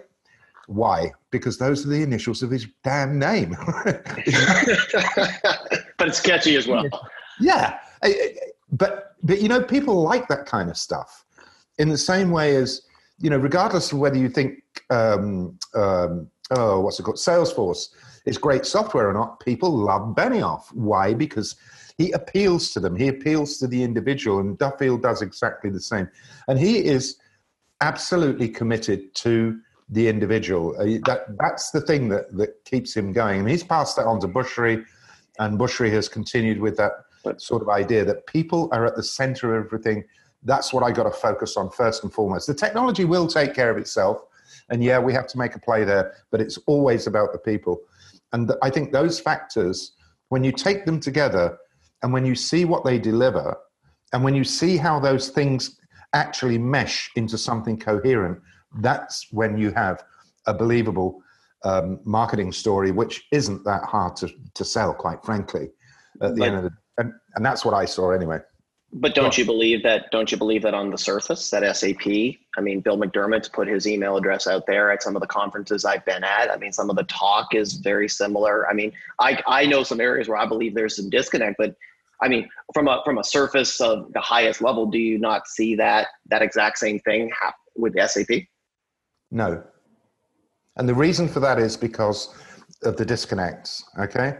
[0.68, 1.12] Why?
[1.32, 3.56] Because those are the initials of his damn name.
[5.98, 6.86] but it's catchy as well.
[7.40, 7.80] Yeah.
[8.72, 11.26] But, but, you know, people like that kind of stuff
[11.78, 12.84] in the same way as,
[13.20, 17.18] you know, regardless of whether you think um, um, oh, what's it called?
[17.18, 17.90] Salesforce
[18.26, 20.72] is great software or not, people love Benioff.
[20.74, 21.14] Why?
[21.14, 21.56] Because
[21.98, 22.96] he appeals to them.
[22.96, 26.10] He appeals to the individual, and Duffield does exactly the same.
[26.48, 27.18] And he is
[27.82, 29.60] absolutely committed to
[29.94, 30.76] the individual.
[30.78, 33.40] Uh, that that's the thing that that keeps him going.
[33.42, 34.84] And he's passed that on to Bhusri,
[35.40, 36.92] and Bhusri has continued with that
[37.38, 40.04] sort of idea that people are at the center of everything.
[40.44, 42.48] That's what I got to focus on first and foremost.
[42.48, 44.18] The technology will take care of itself.
[44.70, 47.80] And yeah, we have to make a play there, but it's always about the people.
[48.34, 49.94] And I think those factors,
[50.30, 51.58] when you take them together
[52.02, 53.58] and when you see what they deliver,
[54.12, 55.80] and when you see how those things
[56.14, 58.40] actually mesh into something coherent,
[58.80, 60.04] that's when you have
[60.48, 61.22] a believable
[61.64, 65.72] um, marketing story, which isn't that hard to, to sell, quite frankly.
[66.22, 68.40] At the but, end of the, and, and that's what I saw anyway.
[68.96, 70.12] But don't you believe that?
[70.12, 72.06] Don't you believe that on the surface that SAP?
[72.56, 75.84] I mean, Bill McDermott's put his email address out there at some of the conferences
[75.84, 76.52] I've been at.
[76.52, 78.70] I mean, some of the talk is very similar.
[78.70, 81.76] I mean, I I know some areas where I believe there's some disconnect, but
[82.22, 85.76] I mean, from a from a surface of the highest level, do you not see
[85.76, 88.44] that that exact same thing happen with SAP?
[89.34, 89.64] No,
[90.78, 92.34] and the reason for that is because
[92.84, 93.84] of the disconnects.
[94.00, 94.38] Okay,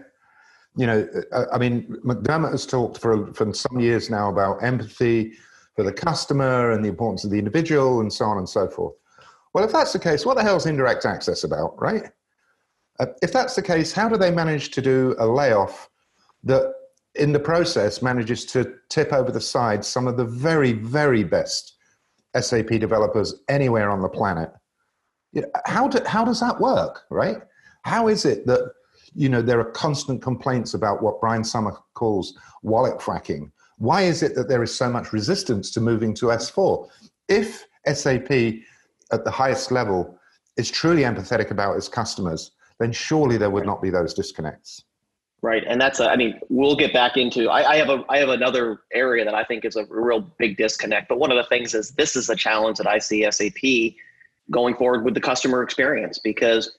[0.76, 1.08] you know,
[1.52, 5.34] I mean, McDermott has talked for, for some years now about empathy
[5.76, 8.96] for the customer and the importance of the individual and so on and so forth.
[9.54, 12.10] Well, if that's the case, what the hell is indirect access about, right?
[13.00, 15.90] Uh, if that's the case, how do they manage to do a layoff
[16.44, 16.74] that
[17.16, 21.76] in the process manages to tip over the side some of the very, very best
[22.40, 24.52] SAP developers anywhere on the planet?
[25.66, 27.38] How, do, how does that work, right?
[27.84, 28.72] How is it that
[29.16, 33.52] you know, there are constant complaints about what Brian Sommer calls wallet fracking.
[33.78, 36.90] Why is it that there is so much resistance to moving to S4?
[37.28, 38.32] If SAP
[39.12, 40.18] at the highest level
[40.58, 44.84] is truly empathetic about its customers, then surely there would not be those disconnects.
[45.42, 47.50] Right, and that's a, I mean, we'll get back into.
[47.50, 50.56] I, I, have a I have another area that I think is a real big
[50.56, 51.10] disconnect.
[51.10, 53.98] But one of the things is this is a challenge that I see SAP
[54.52, 56.78] going forward with the customer experience because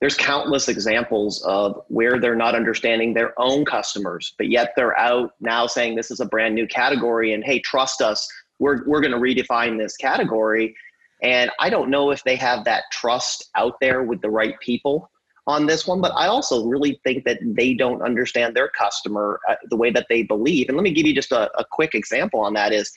[0.00, 5.32] there's countless examples of where they're not understanding their own customers, but yet they're out
[5.40, 8.28] now saying this is a brand new category and hey, trust us,
[8.60, 10.74] we're, we're going to redefine this category.
[11.22, 15.10] And I don't know if they have that trust out there with the right people
[15.48, 19.54] on this one, but I also really think that they don't understand their customer uh,
[19.68, 20.68] the way that they believe.
[20.68, 22.92] And let me give you just a, a quick example on that is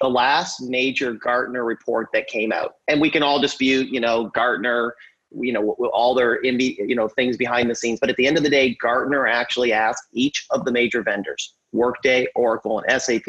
[0.00, 2.76] the last major Gartner report that came out.
[2.88, 4.94] And we can all dispute, you know, Gartner
[5.32, 8.42] you know all their you know things behind the scenes but at the end of
[8.42, 13.22] the day gartner actually asked each of the major vendors workday oracle and sap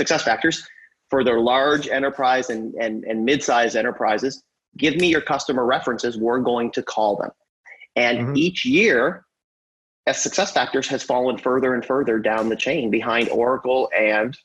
[0.00, 0.62] SuccessFactors
[1.08, 4.42] for their large enterprise and, and, and mid-sized enterprises
[4.76, 7.30] give me your customer references we're going to call them
[7.96, 8.36] and mm-hmm.
[8.36, 9.24] each year
[10.06, 14.36] as SuccessFactors has fallen further and further down the chain behind oracle and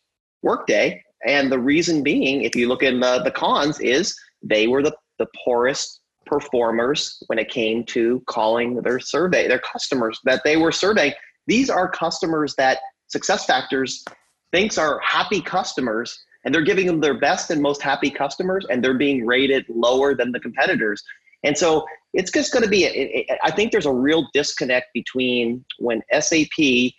[0.41, 4.83] workday and the reason being if you look in the, the cons is they were
[4.83, 10.57] the, the poorest performers when it came to calling their survey, their customers that they
[10.57, 11.13] were surveying.
[11.47, 12.79] These are customers that
[13.15, 14.03] SuccessFactors
[14.51, 18.83] thinks are happy customers, and they're giving them their best and most happy customers, and
[18.83, 21.03] they're being rated lower than the competitors.
[21.43, 26.01] And so it's just going to be, I think there's a real disconnect between when
[26.19, 26.93] SAP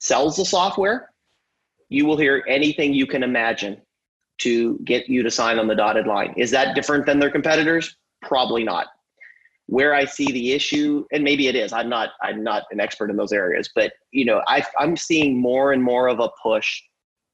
[0.00, 1.10] sells the software,
[1.88, 3.80] you will hear anything you can imagine
[4.38, 6.32] to get you to sign on the dotted line.
[6.36, 7.96] Is that different than their competitors?
[8.22, 8.86] Probably not.
[9.66, 13.10] Where I see the issue, and maybe it is, I'm not, I'm not an expert
[13.10, 16.80] in those areas, but you know, I, I'm seeing more and more of a push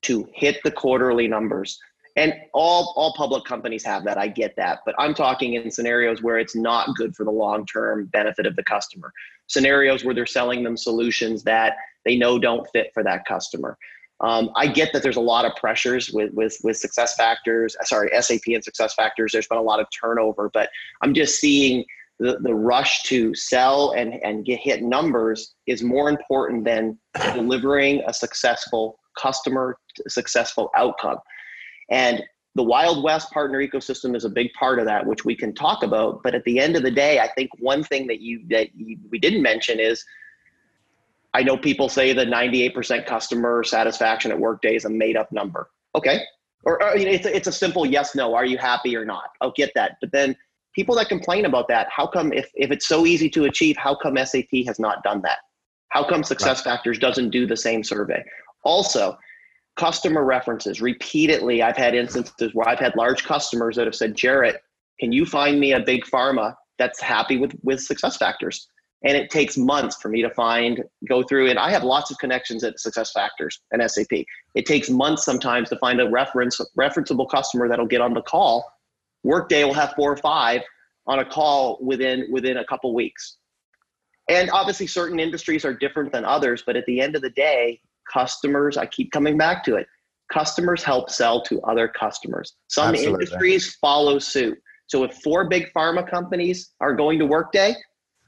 [0.02, 1.78] to hit the quarterly numbers.
[2.16, 4.18] And all, all public companies have that.
[4.18, 4.80] I get that.
[4.86, 8.54] But I'm talking in scenarios where it's not good for the long term benefit of
[8.56, 9.12] the customer.
[9.48, 13.76] Scenarios where they're selling them solutions that they know don't fit for that customer.
[14.24, 17.72] Um, I get that there's a lot of pressures with with with SuccessFactors.
[17.82, 19.32] Sorry, SAP and SuccessFactors.
[19.32, 20.70] There's been a lot of turnover, but
[21.02, 21.84] I'm just seeing
[22.18, 26.98] the, the rush to sell and and get hit numbers is more important than
[27.34, 29.76] delivering a successful customer
[30.08, 31.18] successful outcome.
[31.90, 32.22] And
[32.54, 35.82] the Wild West partner ecosystem is a big part of that, which we can talk
[35.82, 36.22] about.
[36.22, 38.96] But at the end of the day, I think one thing that you that you,
[39.10, 40.02] we didn't mention is
[41.34, 45.68] I know people say that 98% customer satisfaction at Workday is a made up number.
[45.96, 46.20] Okay.
[46.64, 48.34] Or, or you know, it's, a, it's a simple yes, no.
[48.34, 49.30] Are you happy or not?
[49.40, 49.96] I'll get that.
[50.00, 50.36] But then
[50.74, 53.96] people that complain about that, how come, if, if it's so easy to achieve, how
[53.96, 55.38] come SAP has not done that?
[55.88, 56.62] How come Success.
[56.62, 58.24] Factors doesn't do the same survey?
[58.64, 59.18] Also,
[59.76, 60.80] customer references.
[60.80, 64.56] Repeatedly, I've had instances where I've had large customers that have said, Jarret,
[65.00, 68.66] can you find me a big pharma that's happy with, with SuccessFactors?
[69.04, 72.18] And it takes months for me to find go through and i have lots of
[72.18, 74.06] connections at SuccessFactors and sap
[74.54, 78.64] it takes months sometimes to find a reference referenceable customer that'll get on the call.
[79.22, 80.62] Workday will have four or five
[81.06, 83.36] on a call within within a couple weeks.
[84.30, 87.80] And obviously certain industries are different than others but at the end of the day
[88.12, 89.86] customers i keep coming back to it
[90.32, 92.54] customers help sell to other customers.
[92.68, 93.24] Some Absolutely.
[93.24, 94.58] industries follow suit.
[94.86, 97.74] So if four big pharma companies are going to workday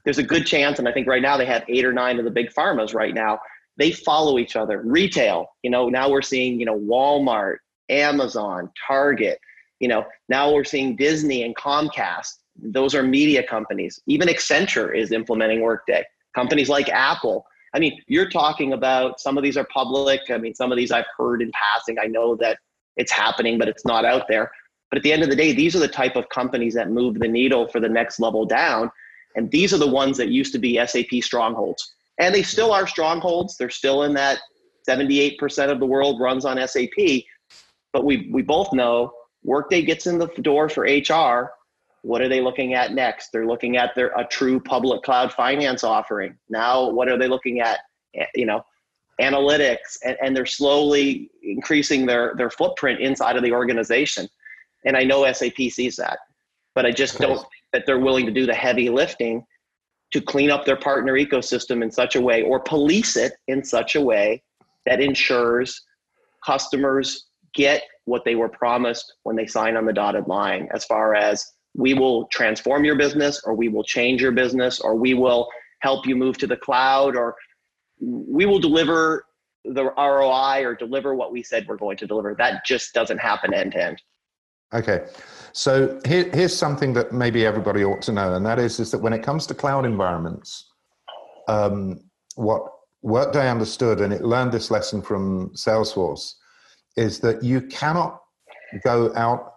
[0.07, 2.23] there's a good chance, and I think right now they have eight or nine of
[2.23, 3.41] the big pharmas right now.
[3.75, 4.81] They follow each other.
[4.81, 7.57] Retail, you know, now we're seeing, you know, Walmart,
[7.89, 9.37] Amazon, Target,
[9.81, 12.35] you know, now we're seeing Disney and Comcast.
[12.55, 13.99] Those are media companies.
[14.07, 16.05] Even Accenture is implementing Workday.
[16.33, 17.45] Companies like Apple.
[17.75, 20.21] I mean, you're talking about some of these are public.
[20.29, 21.97] I mean, some of these I've heard in passing.
[22.01, 22.59] I know that
[22.95, 24.51] it's happening, but it's not out there.
[24.89, 27.19] But at the end of the day, these are the type of companies that move
[27.19, 28.89] the needle for the next level down.
[29.37, 31.93] And these are the ones that used to be SAP strongholds.
[32.19, 33.55] And they still are strongholds.
[33.55, 34.39] They're still in that
[34.89, 37.23] 78% of the world runs on SAP.
[37.93, 41.51] But we, we both know Workday gets in the door for HR.
[42.01, 43.29] What are they looking at next?
[43.31, 46.35] They're looking at their a true public cloud finance offering.
[46.49, 47.79] Now, what are they looking at?
[48.15, 48.65] Eh, you know,
[49.21, 54.27] analytics, and, and they're slowly increasing their their footprint inside of the organization.
[54.85, 56.19] And I know SAP sees that,
[56.75, 59.43] but I just don't that they're willing to do the heavy lifting
[60.11, 63.95] to clean up their partner ecosystem in such a way or police it in such
[63.95, 64.41] a way
[64.85, 65.83] that ensures
[66.45, 71.13] customers get what they were promised when they sign on the dotted line as far
[71.13, 75.49] as we will transform your business or we will change your business or we will
[75.81, 77.35] help you move to the cloud or
[77.99, 79.25] we will deliver
[79.65, 82.33] the ROI or deliver what we said we're going to deliver.
[82.35, 84.01] That just doesn't happen end to end.
[84.73, 85.05] Okay.
[85.57, 88.99] So here, here's something that maybe everybody ought to know, and that is, is that
[88.99, 90.69] when it comes to cloud environments,
[91.47, 91.99] um,
[92.35, 92.61] what
[93.01, 96.35] Workday understood, and it learned this lesson from Salesforce,
[96.95, 98.21] is that you cannot
[98.83, 99.53] go out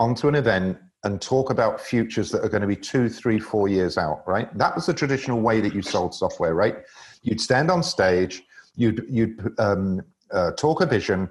[0.00, 3.68] onto an event and talk about futures that are going to be two, three, four
[3.68, 4.52] years out, right?
[4.58, 6.78] That was the traditional way that you sold software, right?
[7.22, 8.42] You'd stand on stage,
[8.74, 11.28] you'd, you'd um, uh, talk a vision,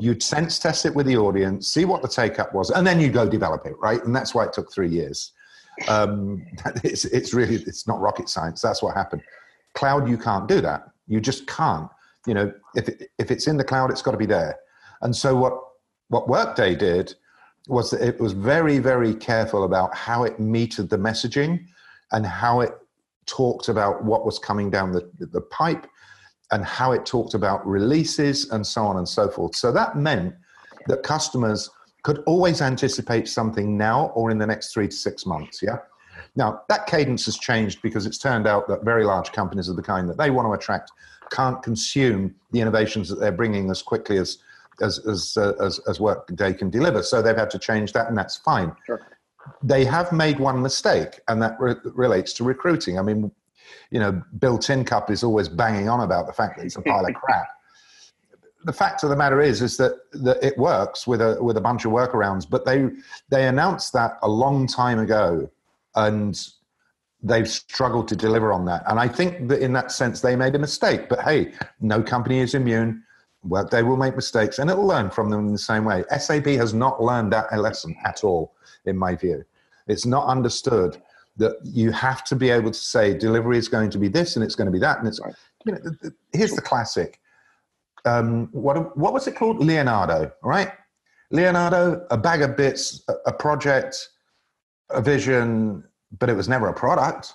[0.00, 3.00] you'd sense test it with the audience, see what the take up was, and then
[3.00, 4.04] you go develop it, right?
[4.04, 5.32] And that's why it took three years.
[5.88, 6.46] Um,
[6.84, 8.60] it's, it's really, it's not rocket science.
[8.60, 9.22] That's what happened.
[9.74, 10.84] Cloud, you can't do that.
[11.06, 11.88] You just can't.
[12.26, 14.56] You know, if, it, if it's in the cloud, it's got to be there.
[15.02, 15.58] And so what,
[16.08, 17.14] what Workday did
[17.68, 21.64] was that it was very, very careful about how it metered the messaging
[22.12, 22.72] and how it
[23.26, 25.86] talked about what was coming down the, the pipe
[26.52, 29.54] and how it talked about releases and so on and so forth.
[29.54, 30.34] So that meant
[30.86, 31.70] that customers
[32.02, 35.62] could always anticipate something now or in the next three to six months.
[35.62, 35.78] Yeah.
[36.36, 39.82] Now, that cadence has changed because it's turned out that very large companies of the
[39.82, 40.92] kind that they want to attract
[41.30, 44.38] can't consume the innovations that they're bringing as quickly as
[44.80, 47.02] as as uh, as, as Workday can deliver.
[47.02, 48.74] So they've had to change that, and that's fine.
[48.86, 49.00] Sure.
[49.62, 52.98] They have made one mistake, and that re- relates to recruiting.
[52.98, 53.30] I mean,
[53.90, 57.04] you know, Bill Tincup is always banging on about the fact that it's a pile
[57.06, 57.46] of crap.
[58.64, 61.62] The fact of the matter is, is that, that it works with a with a
[61.62, 62.44] bunch of workarounds.
[62.46, 62.90] But they
[63.30, 65.50] they announced that a long time ago,
[65.94, 66.38] and
[67.22, 68.82] they've struggled to deliver on that.
[68.86, 71.08] And I think that in that sense, they made a mistake.
[71.08, 73.02] But hey, no company is immune.
[73.42, 76.04] Well, they will make mistakes and it'll learn from them in the same way.
[76.18, 78.54] SAP has not learned that lesson at all,
[78.84, 79.44] in my view.
[79.86, 81.00] It's not understood
[81.40, 84.44] that you have to be able to say delivery is going to be this and
[84.44, 84.98] it's going to be that.
[84.98, 85.20] And it's,
[85.66, 85.78] you know,
[86.32, 87.20] here's the classic.
[88.04, 89.58] Um, what, what was it called?
[89.58, 90.72] Leonardo, right?
[91.30, 94.08] Leonardo, a bag of bits, a, a project,
[94.90, 95.84] a vision,
[96.18, 97.34] but it was never a product,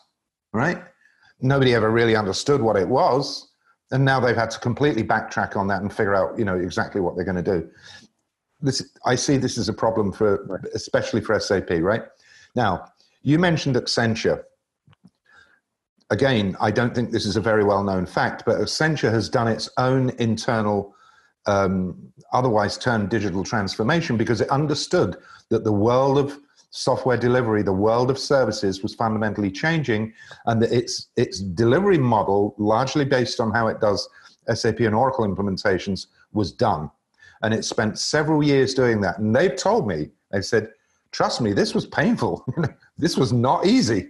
[0.54, 0.84] right?
[1.42, 3.50] Nobody ever really understood what it was
[3.92, 7.02] and now they've had to completely backtrack on that and figure out you know exactly
[7.02, 7.70] what they're going to do
[8.62, 12.04] this i see this as a problem for especially for sap right
[12.56, 12.86] now
[13.26, 14.44] you mentioned accenture
[16.12, 19.48] again i don't think this is a very well known fact but accenture has done
[19.48, 20.96] its own internal
[21.48, 21.96] um,
[22.34, 25.18] otherwise termed digital transformation because it understood
[25.50, 26.40] that the world of
[26.76, 30.14] software delivery, the world of services was fundamentally changing,
[30.46, 34.08] and that its its delivery model, largely based on how it does
[34.54, 36.92] SAP and Oracle implementations, was done.
[37.44, 39.20] And it spent several years doing that.
[39.20, 40.72] And they've told me, they said,
[41.12, 42.46] trust me, this was painful.
[42.98, 44.10] this was not easy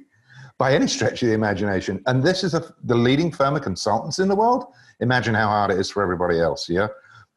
[0.58, 2.02] by any stretch of the imagination.
[2.06, 4.65] And this is a, the leading firm of consultants in the world.
[5.00, 6.88] Imagine how hard it is for everybody else, yeah?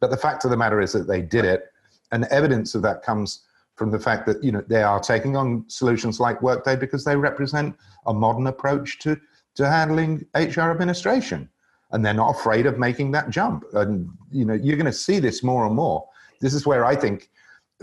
[0.01, 1.65] But the fact of the matter is that they did it.
[2.13, 3.45] And evidence of that comes
[3.79, 7.17] from the fact that you know they are taking on solutions like Workday because they
[7.17, 9.17] represent a modern approach to
[9.55, 11.49] to handling HR administration,
[11.93, 13.65] and they're not afraid of making that jump.
[13.75, 16.07] And you know you're going to see this more and more.
[16.41, 17.31] This is where I think,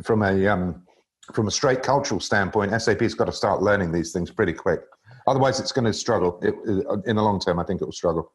[0.03, 0.84] from a um,
[1.33, 4.81] from a straight cultural standpoint, SAP's got to start learning these things pretty quick.
[5.27, 6.39] Otherwise, it's going to struggle.
[6.43, 6.53] It,
[6.87, 8.31] uh, in the long term, I think it will struggle.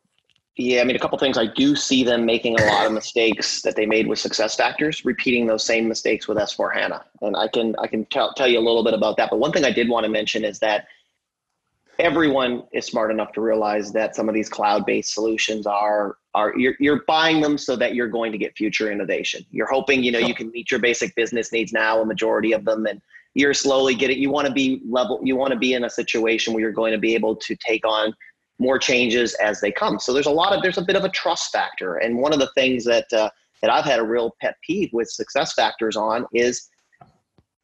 [0.57, 1.39] Yeah, I mean, a couple things.
[1.39, 5.47] I do see them making a lot of mistakes that they made with SuccessFactors, repeating
[5.47, 7.05] those same mistakes with S4 HANA.
[7.23, 9.31] And I can I can tell, tell you a little bit about that.
[9.31, 10.87] But one thing I did want to mention is that
[12.01, 16.75] everyone is smart enough to realize that some of these cloud-based solutions are are you're,
[16.79, 19.45] you're buying them so that you're going to get future innovation.
[19.51, 22.65] You're hoping you know you can meet your basic business needs now a majority of
[22.65, 23.01] them and
[23.35, 26.53] you're slowly getting you want to be level you want to be in a situation
[26.53, 28.15] where you're going to be able to take on
[28.59, 29.99] more changes as they come.
[29.99, 32.39] So there's a lot of there's a bit of a trust factor and one of
[32.39, 33.31] the things that uh,
[33.63, 36.69] that i've had a real pet peeve with SuccessFactors on is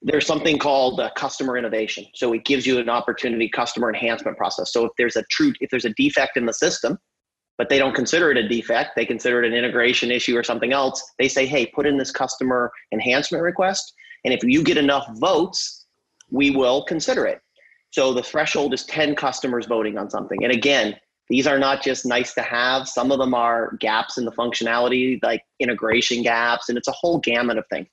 [0.06, 4.72] there's something called uh, customer innovation so it gives you an opportunity customer enhancement process
[4.72, 6.98] so if there's a true if there's a defect in the system
[7.58, 10.72] but they don't consider it a defect they consider it an integration issue or something
[10.72, 13.92] else they say hey put in this customer enhancement request
[14.26, 15.86] and if you get enough votes,
[16.30, 17.40] we will consider it.
[17.92, 20.42] So the threshold is 10 customers voting on something.
[20.42, 20.96] And again,
[21.28, 22.88] these are not just nice to have.
[22.88, 27.20] Some of them are gaps in the functionality, like integration gaps, and it's a whole
[27.20, 27.86] gamut of things.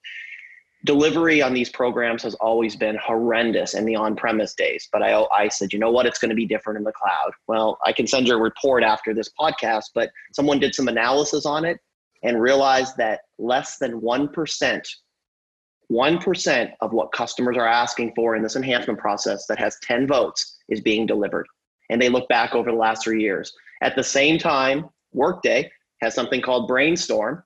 [0.86, 4.90] Delivery on these programs has always been horrendous in the on premise days.
[4.92, 6.06] But I, I said, you know what?
[6.06, 7.32] It's going to be different in the cloud.
[7.48, 11.46] Well, I can send you a report after this podcast, but someone did some analysis
[11.46, 11.80] on it
[12.24, 14.88] and realized that less than 1%
[15.92, 20.58] 1% of what customers are asking for in this enhancement process that has 10 votes
[20.70, 21.46] is being delivered.
[21.90, 23.54] And they look back over the last three years.
[23.82, 25.70] At the same time, Workday
[26.02, 27.44] has something called Brainstorm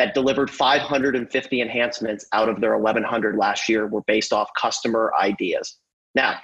[0.00, 5.76] that delivered 550 enhancements out of their 1100 last year were based off customer ideas.
[6.14, 6.38] Now,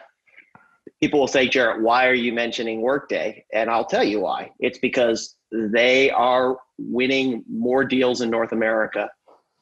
[1.03, 3.47] people will say, Jarret, why are you mentioning Workday?
[3.55, 4.51] And I'll tell you why.
[4.61, 9.09] It's because they are winning more deals in North America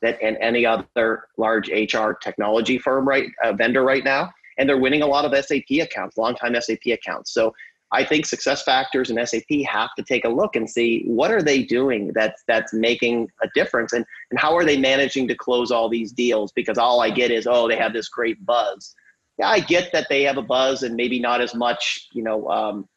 [0.02, 4.28] than any other large HR technology firm right uh, vendor right now,
[4.58, 7.32] and they're winning a lot of SAP accounts, longtime SAP accounts.
[7.32, 7.54] So
[7.94, 11.62] I think SuccessFactors and SAP have to take a look and see what are they
[11.62, 15.88] doing that's that's making a difference and, and how are they managing to close all
[15.88, 18.94] these deals because all I get is oh they have this great buzz.
[19.38, 22.48] Yeah, I get that they have a buzz and maybe not as much, you know,
[22.48, 22.88] um,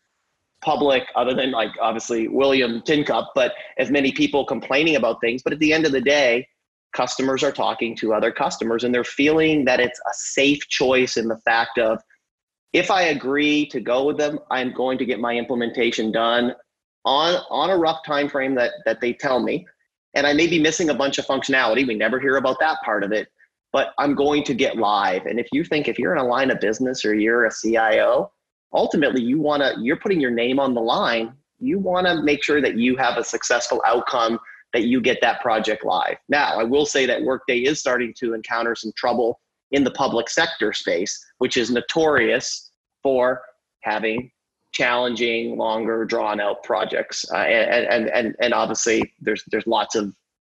[0.63, 5.43] public other than like obviously William Tincup, but as many people complaining about things.
[5.43, 6.47] But at the end of the day,
[6.93, 11.27] customers are talking to other customers and they're feeling that it's a safe choice in
[11.27, 12.01] the fact of
[12.74, 16.53] if I agree to go with them, I'm going to get my implementation done
[17.05, 19.65] on on a rough time frame that that they tell me.
[20.13, 21.88] And I may be missing a bunch of functionality.
[21.88, 23.28] We never hear about that part of it,
[23.72, 25.26] but I'm going to get live.
[25.26, 28.32] And if you think if you're in a line of business or you're a CIO,
[28.74, 31.34] ultimately you want to you're putting your name on the line.
[31.59, 34.39] You want to make sure that you have a successful outcome
[34.74, 36.18] that you get that project live.
[36.30, 39.39] Now, I will say that Workday is starting to encounter some trouble
[39.72, 42.72] in the public sector space, which is notorious
[43.03, 43.41] for
[43.82, 44.32] having
[44.74, 47.26] challenging, longer, drawn out projects.
[47.32, 50.13] Uh, and, and, and, and obviously, there's, there's lots of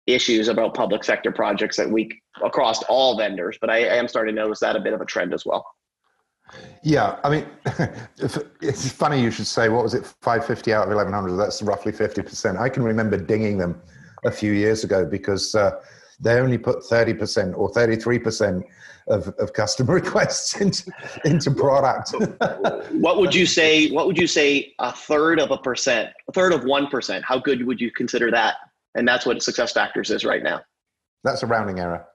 [0.07, 2.11] issues about public sector projects that we
[2.43, 5.05] across all vendors, but I, I am starting to notice that a bit of a
[5.05, 5.67] trend as well.
[6.83, 7.47] Yeah, I mean,
[8.63, 11.37] it's funny you should say, what was it, 550 out of 1100?
[11.37, 12.59] That's roughly 50%.
[12.59, 13.81] I can remember dinging them
[14.25, 15.73] a few years ago because uh,
[16.21, 18.62] they only put 30% or 33%
[19.09, 20.91] of, of customer requests into,
[21.25, 22.11] into product.
[22.93, 26.53] what would you say, what would you say a third of a percent, a third
[26.53, 27.23] of 1%?
[27.23, 28.57] How good would you consider that?
[28.95, 30.61] And that's what SuccessFactors is right now.
[31.25, 32.07] That's a rounding error.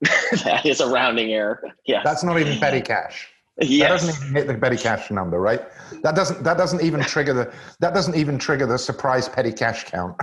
[0.44, 1.62] that is a rounding error.
[1.86, 2.02] Yeah.
[2.04, 3.28] That's not even petty cash.
[3.58, 3.88] Yes.
[3.88, 5.62] That doesn't even hit the petty cash number, right?
[6.02, 9.84] That doesn't that doesn't even trigger the that doesn't even trigger the surprise petty cash
[9.84, 10.14] count.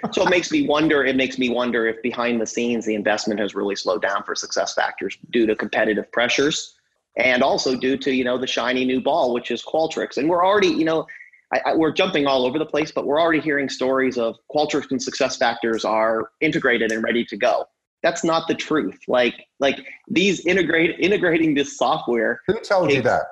[0.12, 1.04] so it makes me wonder.
[1.04, 4.34] It makes me wonder if behind the scenes the investment has really slowed down for
[4.34, 6.76] SuccessFactors due to competitive pressures,
[7.16, 10.16] and also due to you know the shiny new ball, which is Qualtrics.
[10.16, 11.06] And we're already you know
[11.52, 14.90] I, I, we're jumping all over the place, but we're already hearing stories of Qualtrics
[14.90, 17.64] and SuccessFactors are integrated and ready to go.
[18.02, 18.98] That's not the truth.
[19.08, 22.40] Like like these integrate integrating this software.
[22.46, 23.24] Who told takes, you that?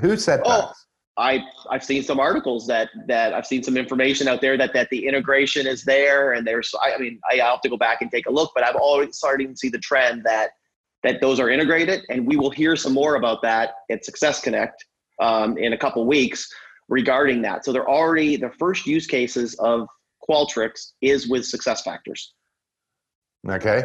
[0.00, 0.74] Who said oh, that?
[1.16, 4.90] I I've seen some articles that that I've seen some information out there that that
[4.90, 8.26] the integration is there and there's I, mean I have to go back and take
[8.26, 10.50] a look, but I've already starting to see the trend that
[11.04, 14.84] that those are integrated, and we will hear some more about that at Success Connect
[15.20, 16.48] um, in a couple weeks
[16.88, 17.64] regarding that.
[17.64, 19.86] So they're already the first use cases of
[20.28, 22.28] Qualtrics is with SuccessFactors.
[23.48, 23.84] Okay.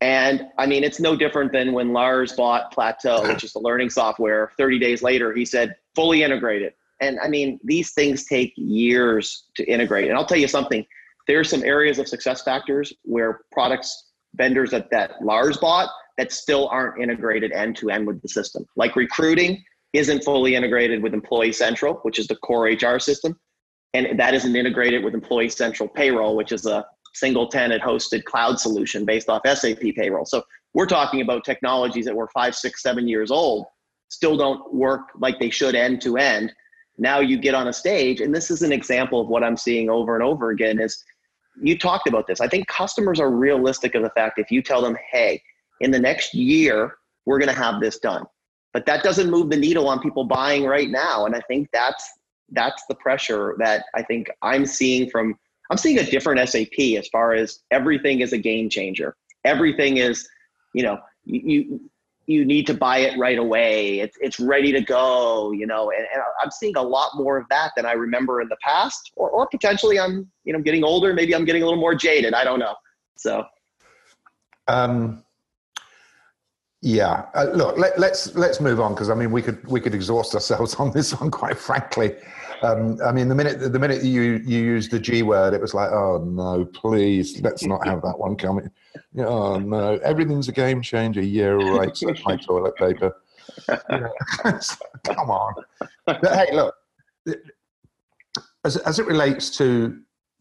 [0.00, 3.90] And I mean, it's no different than when Lars bought Plateau, which is the learning
[3.90, 4.52] software.
[4.56, 6.72] 30 days later, he said, fully integrated.
[7.00, 10.08] And I mean, these things take years to integrate.
[10.08, 10.86] And I'll tell you something
[11.26, 16.68] there are some areas of SuccessFactors where products, vendors that, that Lars bought that still
[16.68, 18.66] aren't integrated end to end with the system.
[18.76, 23.38] Like recruiting isn't fully integrated with Employee Central, which is the core HR system.
[23.94, 26.84] And that isn't integrated with Employee Central Payroll, which is a
[27.18, 30.24] single tenant hosted cloud solution based off SAP payroll.
[30.24, 30.42] So
[30.74, 33.66] we're talking about technologies that were five, six, seven years old,
[34.08, 36.52] still don't work like they should end to end.
[36.96, 39.88] now you get on a stage and this is an example of what i'm seeing
[39.88, 41.04] over and over again is
[41.62, 44.82] you talked about this i think customers are realistic of the fact if you tell
[44.82, 45.40] them hey
[45.80, 46.96] in the next year
[47.26, 48.24] we're going to have this done
[48.72, 52.10] but that doesn't move the needle on people buying right now and i think that's
[52.50, 55.38] that's the pressure that i think i'm seeing from
[55.70, 60.28] i'm seeing a different sap as far as everything is a game changer everything is
[60.74, 61.80] you know you
[62.28, 64.00] you need to buy it right away.
[64.00, 65.90] It's it's ready to go, you know.
[65.90, 69.12] And, and, I'm seeing a lot more of that than I remember in the past,
[69.16, 71.14] or or potentially I'm you know getting older.
[71.14, 72.34] Maybe I'm getting a little more jaded.
[72.34, 72.74] I don't know.
[73.16, 73.44] So.
[74.68, 75.24] Um.
[76.82, 77.24] Yeah.
[77.34, 80.34] Uh, look, let, let's let's move on because I mean we could we could exhaust
[80.34, 82.14] ourselves on this one quite frankly.
[82.62, 85.74] Um, I mean, the minute the minute you you used the G word, it was
[85.74, 88.70] like, oh no, please, let's not have that one coming.
[89.18, 91.22] Oh no, everything's a game changer.
[91.22, 91.96] Yeah, right.
[91.96, 93.16] So my toilet paper.
[93.68, 95.54] come on.
[96.06, 96.74] But hey, look,
[98.64, 100.00] as as it relates to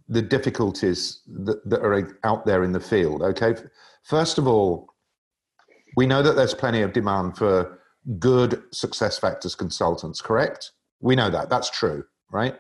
[0.10, 3.22] the difficulties that, that are out there in the field.
[3.22, 3.56] Okay,
[4.04, 4.94] first of all,
[5.96, 7.80] we know that there's plenty of demand for
[8.20, 10.22] good SuccessFactors consultants.
[10.22, 10.72] Correct?
[11.00, 11.50] We know that.
[11.50, 12.56] That's true, right?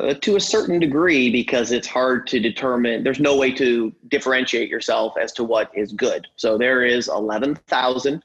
[0.00, 4.70] Uh, to a certain degree, because it's hard to determine, there's no way to differentiate
[4.70, 6.26] yourself as to what is good.
[6.36, 8.24] So there is 11,000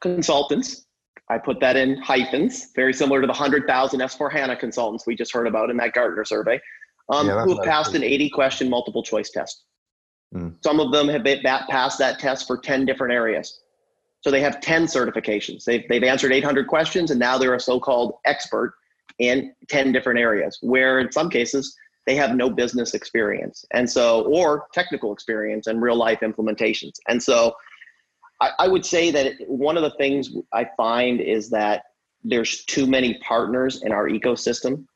[0.00, 0.86] consultants.
[1.28, 5.32] I put that in hyphens, very similar to the 100,000 S4 HANA consultants we just
[5.32, 6.60] heard about in that Gartner survey,
[7.08, 9.64] um, yeah, who have passed an 80 question multiple choice test.
[10.32, 10.54] Mm.
[10.62, 13.60] Some of them have been, passed that test for 10 different areas.
[14.24, 15.64] So they have 10 certifications.
[15.64, 18.74] They've, they've answered 800 questions and now they're a so called expert
[19.18, 23.66] in 10 different areas, where in some cases they have no business experience.
[23.72, 26.94] And so, or technical experience and real life implementations.
[27.06, 27.54] And so
[28.40, 31.82] I, I would say that one of the things I find is that
[32.22, 34.86] there's too many partners in our ecosystem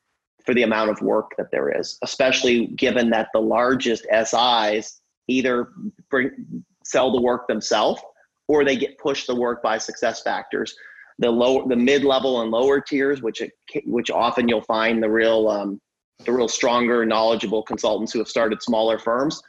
[0.47, 5.69] for the amount of work that there is, especially given that the largest SIs either
[6.09, 8.01] bring, sell the work themselves
[8.49, 10.73] or they get pushed to work by SuccessFactors.
[11.21, 13.53] The low the mid level and lower tiers which it,
[13.85, 15.81] which often you'll find the real um,
[16.25, 19.43] the real stronger knowledgeable consultants who have started smaller firms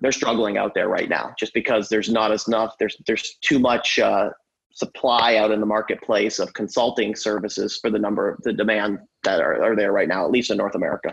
[0.00, 3.98] they're struggling out there right now just because there's not enough there's there's too much
[3.98, 4.30] uh,
[4.72, 9.40] supply out in the marketplace of consulting services for the number of the demand that
[9.40, 11.12] are, are there right now at least in north america.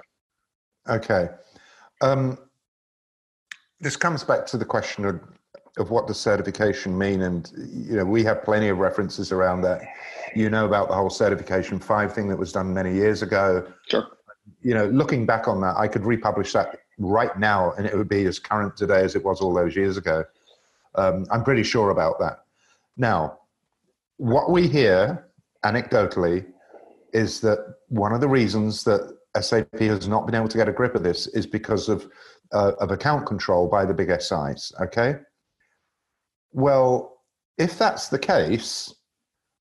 [0.90, 1.30] Okay.
[2.02, 2.38] Um,
[3.80, 5.22] this comes back to the question of
[5.78, 9.82] of what does certification mean and you know we have plenty of references around that.
[10.36, 13.72] You know about the whole certification five thing that was done many years ago.
[13.88, 14.08] Sure.
[14.62, 18.10] You know looking back on that i could republish that right now and it would
[18.10, 20.24] be as current today as it was all those years ago.
[20.96, 22.44] Um, i'm pretty sure about that.
[22.98, 23.40] Now
[24.18, 25.28] what we hear
[25.66, 26.46] anecdotally
[27.14, 30.72] is that one of the reasons that sap has not been able to get a
[30.72, 32.08] grip of this is because of
[32.52, 34.72] uh, of account control by the big SIs.
[34.80, 35.16] Okay,
[36.54, 37.22] well,
[37.58, 38.94] if that's the case,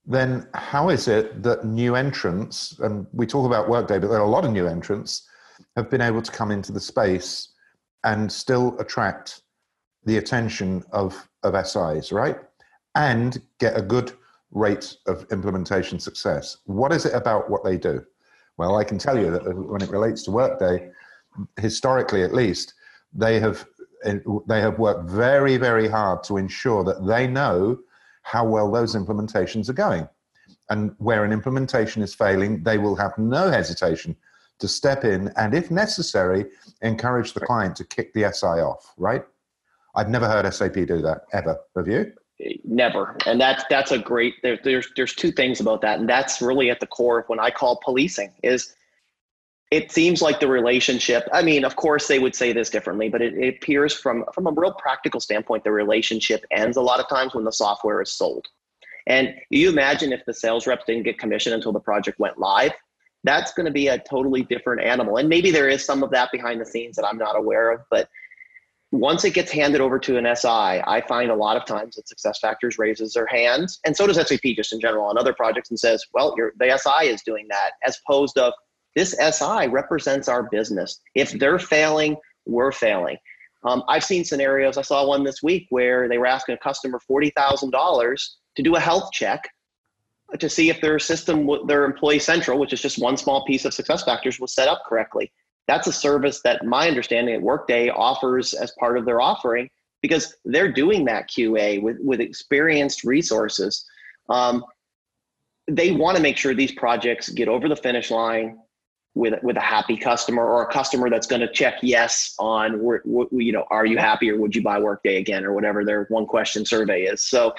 [0.04, 4.26] then how is it that new entrants, and we talk about Workday, but there are
[4.26, 5.28] a lot of new entrants,
[5.76, 7.52] have been able to come into the space
[8.04, 9.42] and still attract
[10.04, 12.36] the attention of, of SIs, right?
[12.94, 14.12] And get a good
[14.50, 16.58] rate of implementation success.
[16.64, 18.04] What is it about what they do?
[18.58, 20.90] Well, I can tell you that when it relates to Workday,
[21.58, 22.74] historically at least,
[23.14, 23.66] they have
[24.46, 27.78] they have worked very, very hard to ensure that they know
[28.22, 30.08] how well those implementations are going.
[30.70, 34.16] And where an implementation is failing, they will have no hesitation
[34.58, 36.46] to step in and, if necessary,
[36.82, 39.24] encourage the client to kick the SI off, right?
[39.94, 41.58] I've never heard SAP do that ever.
[41.76, 42.12] Have you?
[42.64, 43.16] Never.
[43.26, 46.00] And that's that's a great there, there's there's two things about that.
[46.00, 48.74] And that's really at the core of when I call policing is
[49.72, 53.22] it seems like the relationship i mean of course they would say this differently but
[53.22, 57.08] it, it, appears from from a real practical standpoint the relationship ends a lot of
[57.08, 58.46] times when the software is sold.
[59.08, 62.70] And you imagine if the sales reps didn't get commission until the project went live?
[63.24, 65.16] That's going to be a totally different animal.
[65.16, 67.80] And maybe there is some of that behind the scenes that i'm not aware of
[67.90, 68.08] but
[68.92, 72.04] once it gets handed over to an SI, I find a lot of times that
[72.06, 75.80] SuccessFactors raises their hands, and so does SAP just in general on other projects, and
[75.80, 78.52] says, "Well, the SI is doing that," as opposed to
[78.94, 81.00] this SI represents our business.
[81.14, 82.16] If they're failing,
[82.46, 83.16] we're failing.
[83.64, 84.76] Um, I've seen scenarios.
[84.76, 88.62] I saw one this week where they were asking a customer forty thousand dollars to
[88.62, 89.48] do a health check
[90.38, 93.72] to see if their system, their Employee Central, which is just one small piece of
[93.72, 95.30] SuccessFactors, was set up correctly.
[95.68, 99.68] That's a service that my understanding at Workday offers as part of their offering
[100.00, 103.84] because they're doing that QA with with experienced resources.
[104.28, 104.64] Um,
[105.70, 108.58] they want to make sure these projects get over the finish line
[109.14, 112.80] with with a happy customer or a customer that's going to check yes on
[113.32, 116.26] you know are you happy or would you buy workday again or whatever their one
[116.26, 117.28] question survey is.
[117.28, 117.52] So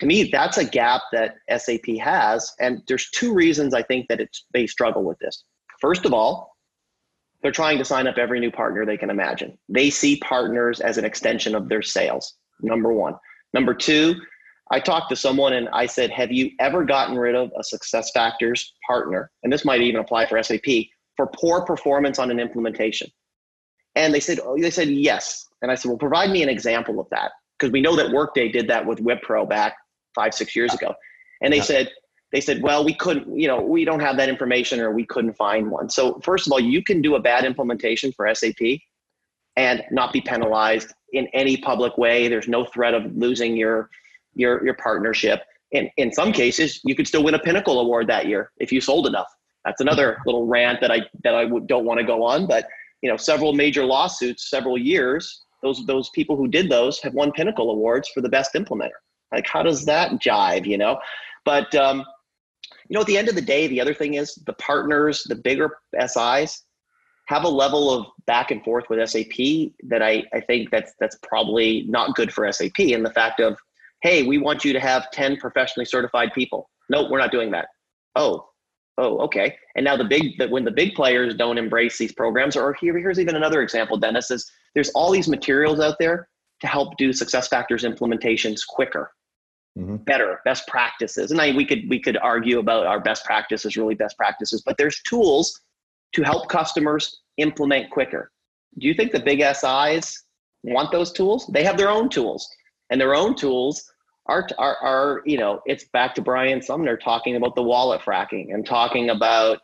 [0.00, 4.20] to me that's a gap that sap has and there's two reasons i think that
[4.20, 5.44] it's they struggle with this.
[5.80, 6.56] First of all
[7.42, 9.56] they're trying to sign up every new partner they can imagine.
[9.70, 13.14] They see partners as an extension of their sales number one.
[13.54, 14.16] Number two
[14.70, 18.64] I talked to someone and I said, Have you ever gotten rid of a SuccessFactors
[18.86, 19.30] partner?
[19.42, 20.66] And this might even apply for SAP
[21.16, 23.10] for poor performance on an implementation.
[23.96, 25.48] And they said, Oh, they said, Yes.
[25.62, 27.32] And I said, Well, provide me an example of that.
[27.58, 29.76] Because we know that Workday did that with Wipro back
[30.14, 30.94] five, six years ago.
[31.42, 31.64] And they yeah.
[31.64, 31.90] said,
[32.32, 35.34] they said, well, we couldn't, you know, we don't have that information or we couldn't
[35.34, 35.90] find one.
[35.90, 38.78] So, first of all, you can do a bad implementation for SAP
[39.56, 42.28] and not be penalized in any public way.
[42.28, 43.90] There's no threat of losing your
[44.34, 45.42] your your partnership.
[45.72, 48.80] And in some cases, you could still win a Pinnacle Award that year if you
[48.80, 49.28] sold enough.
[49.64, 52.46] That's another little rant that I that I don't want to go on.
[52.46, 52.66] But
[53.02, 55.42] you know, several major lawsuits, several years.
[55.62, 59.00] Those those people who did those have won Pinnacle Awards for the best implementer.
[59.32, 60.66] Like, how does that jive?
[60.66, 60.98] You know,
[61.44, 62.04] but um,
[62.88, 65.36] you know, at the end of the day, the other thing is the partners, the
[65.36, 65.76] bigger
[66.06, 66.64] SIs,
[67.26, 71.16] have a level of back and forth with SAP that I, I think that's that's
[71.22, 72.78] probably not good for SAP.
[72.78, 73.56] And the fact of
[74.02, 76.70] hey, we want you to have 10 professionally certified people.
[76.88, 77.68] No, we're not doing that.
[78.16, 78.48] Oh,
[78.98, 79.56] oh, okay.
[79.76, 82.96] And now the big that when the big players don't embrace these programs, or here,
[82.98, 86.28] here's even another example, Dennis, is there's all these materials out there
[86.60, 89.12] to help do SuccessFactors implementations quicker.
[89.78, 89.96] Mm-hmm.
[89.98, 93.94] better best practices and I, we could we could argue about our best practices really
[93.94, 95.60] best practices but there's tools
[96.12, 98.32] to help customers implement quicker
[98.80, 100.24] do you think the big SIs
[100.64, 102.50] want those tools they have their own tools
[102.90, 103.92] and their own tools
[104.26, 108.52] are, are, are you know, it's back to Brian Sommer talking about the wallet fracking
[108.52, 109.58] and talking about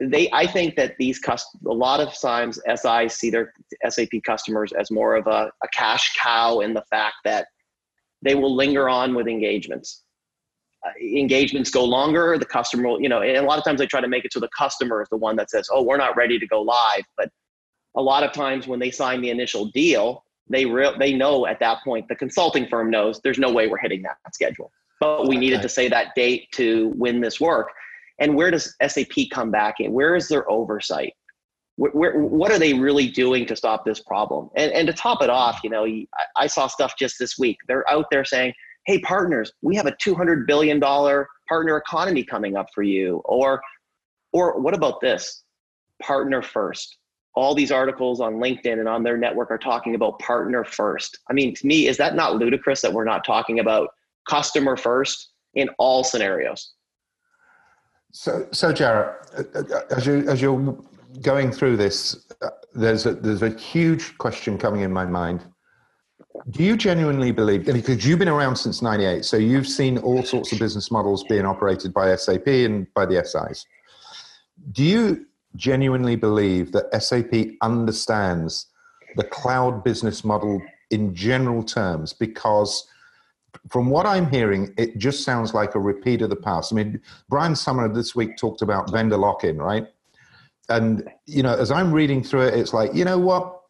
[0.00, 3.52] they i think that these cust- a lot of times sis see their
[3.88, 7.48] sap customers as more of a, a cash cow in the fact that
[8.22, 10.02] they will linger on with engagements.
[10.86, 13.86] Uh, engagements go longer the customer will you know and a lot of times they
[13.86, 16.16] try to make it so the customer is the one that says oh we're not
[16.16, 17.28] ready to go live but
[17.96, 21.60] a lot of times when they sign the initial deal they re- they know at
[21.60, 24.70] that point the consulting firm knows there's no way we're hitting that schedule.
[25.00, 27.68] But we needed to say that date to win this work.
[28.18, 29.92] And where does sap come back in?
[29.92, 31.12] Where is their oversight?
[31.76, 34.50] Where, where, what are they really doing to stop this problem?
[34.56, 37.58] And, and to top it off you know I, I saw stuff just this week.
[37.68, 38.52] They're out there saying
[38.86, 43.22] hey partners we have a 200 billion dollar partner economy coming up for you.
[43.24, 43.60] Or
[44.32, 45.44] or what about this?
[46.02, 46.98] Partner first
[47.38, 51.20] all these articles on LinkedIn and on their network are talking about partner first.
[51.30, 53.90] I mean, to me, is that not ludicrous that we're not talking about
[54.28, 56.72] customer first in all scenarios?
[58.10, 59.12] So, so uh,
[59.90, 60.76] as you as you're
[61.22, 62.26] going through this,
[62.74, 65.44] there's a there's a huge question coming in my mind.
[66.50, 70.52] Do you genuinely believe, because you've been around since '98, so you've seen all sorts
[70.52, 73.64] of business models being operated by SAP and by the SIs.
[74.72, 75.26] Do you
[75.56, 78.66] genuinely believe that SAP understands
[79.16, 82.86] the cloud business model in general terms because
[83.70, 86.72] from what I'm hearing, it just sounds like a repeat of the past.
[86.72, 89.86] I mean, Brian Sommer this week talked about vendor lock in, right?
[90.68, 93.62] And, you know, as I'm reading through it, it's like, you know what?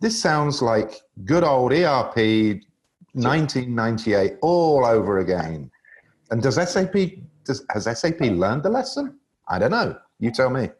[0.00, 0.94] This sounds like
[1.24, 2.16] good old ERP
[3.12, 5.70] 1998 all over again.
[6.30, 6.94] And does SAP,
[7.44, 9.18] does, has SAP learned the lesson?
[9.48, 9.96] I don't know.
[10.18, 10.70] You tell me.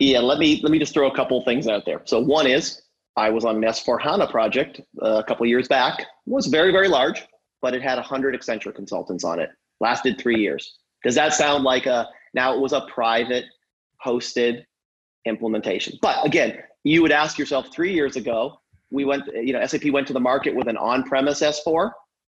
[0.00, 2.00] Yeah, let me let me just throw a couple things out there.
[2.06, 2.82] So one is
[3.16, 6.00] I was on an S4 HANA project uh, a couple years back.
[6.00, 7.22] It was very very large,
[7.60, 9.50] but it had hundred Accenture consultants on it.
[9.78, 10.78] Lasted three years.
[11.04, 12.08] Does that sound like a?
[12.32, 13.44] Now it was a private
[14.04, 14.64] hosted
[15.26, 15.98] implementation.
[16.00, 18.58] But again, you would ask yourself three years ago,
[18.90, 21.92] we went, you know, SAP went to the market with an on-premise S4,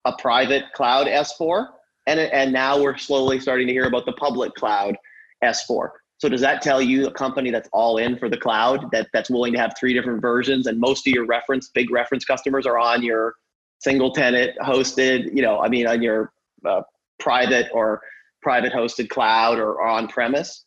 [0.05, 1.69] a private cloud S4,
[2.09, 4.97] and and now we're slowly starting to hear about the public cloud
[5.45, 5.91] S4.
[6.23, 9.29] So does that tell you a company that's all in for the cloud that that's
[9.29, 12.79] willing to have three different versions and most of your reference big reference customers are
[12.79, 13.35] on your
[13.81, 16.33] single tenant hosted, you know, I mean on your
[16.64, 16.83] uh,
[17.18, 18.03] private or
[18.41, 20.64] private hosted cloud or, on premise?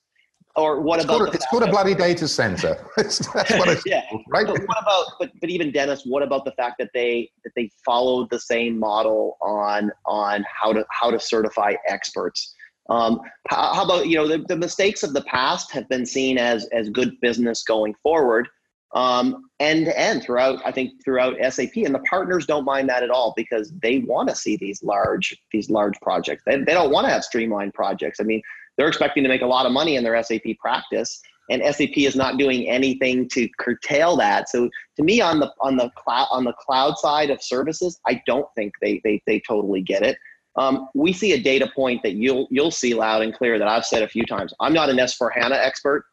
[0.57, 2.75] Or what it's about called, it's called a bloody data center.
[2.97, 4.01] that's what it's yeah.
[4.27, 4.45] right.
[4.45, 7.71] But what about but but even Dennis, what about the fact that they that they
[7.85, 12.53] followed the same model on on how to how to certify experts?
[12.89, 16.37] Um, how, how, about you know the, the mistakes of the past have been seen
[16.37, 18.47] as as good business going forward.
[18.93, 23.03] um, end to end throughout i think throughout sap and the partners don't mind that
[23.03, 26.91] at all because they want to see these large these large projects they, they don't
[26.91, 28.41] want to have streamlined projects i mean
[28.77, 32.15] they're expecting to make a lot of money in their sap practice and SAP is
[32.15, 34.49] not doing anything to curtail that.
[34.49, 38.21] So to me, on the on the cloud on the cloud side of services, I
[38.25, 40.17] don't think they they they totally get it.
[40.57, 43.85] Um, we see a data point that you'll you'll see loud and clear that I've
[43.85, 44.53] said a few times.
[44.59, 46.05] I'm not an S4 HANA expert,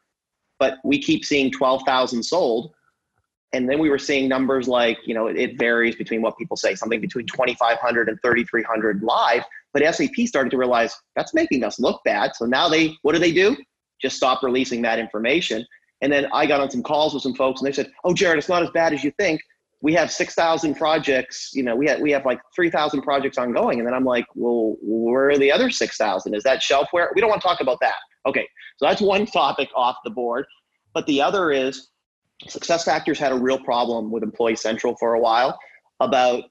[0.58, 2.72] but we keep seeing 12,000 sold.
[3.54, 6.56] And then we were seeing numbers like, you know, it, it varies between what people
[6.56, 9.44] say, something between 2,500 and 3,300 live.
[9.74, 12.34] But SAP started to realize that's making us look bad.
[12.34, 13.54] So now they, what do they do?
[14.02, 15.64] just stop releasing that information.
[16.02, 18.36] And then I got on some calls with some folks and they said, oh, Jarret,
[18.36, 19.40] it's not as bad as you think.
[19.82, 23.78] We have 6,000 projects, you know, we have, we have like 3,000 projects ongoing.
[23.78, 26.34] And then I'm like, well, where are the other 6,000?
[26.34, 27.08] Is that shelfware?
[27.14, 27.96] We don't want to talk about that.
[28.26, 28.48] Okay.
[28.76, 30.46] So that's one topic off the board.
[30.94, 31.88] But the other is
[32.46, 35.58] SuccessFactors had a real problem with Employee Central for a while
[36.00, 36.44] about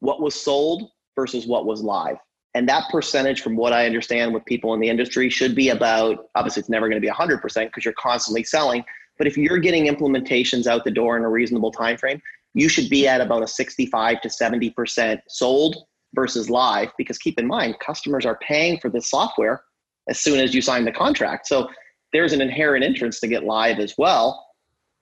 [0.00, 2.16] what was sold versus what was live
[2.54, 6.26] and that percentage from what i understand with people in the industry should be about
[6.34, 8.84] obviously it's never going to be 100% because you're constantly selling
[9.18, 12.20] but if you're getting implementations out the door in a reasonable time frame
[12.54, 15.76] you should be at about a 65 to 70% sold
[16.14, 19.62] versus live because keep in mind customers are paying for the software
[20.08, 21.46] as soon as you sign the contract.
[21.46, 21.68] So
[22.12, 24.46] there's an inherent interest to get live as well.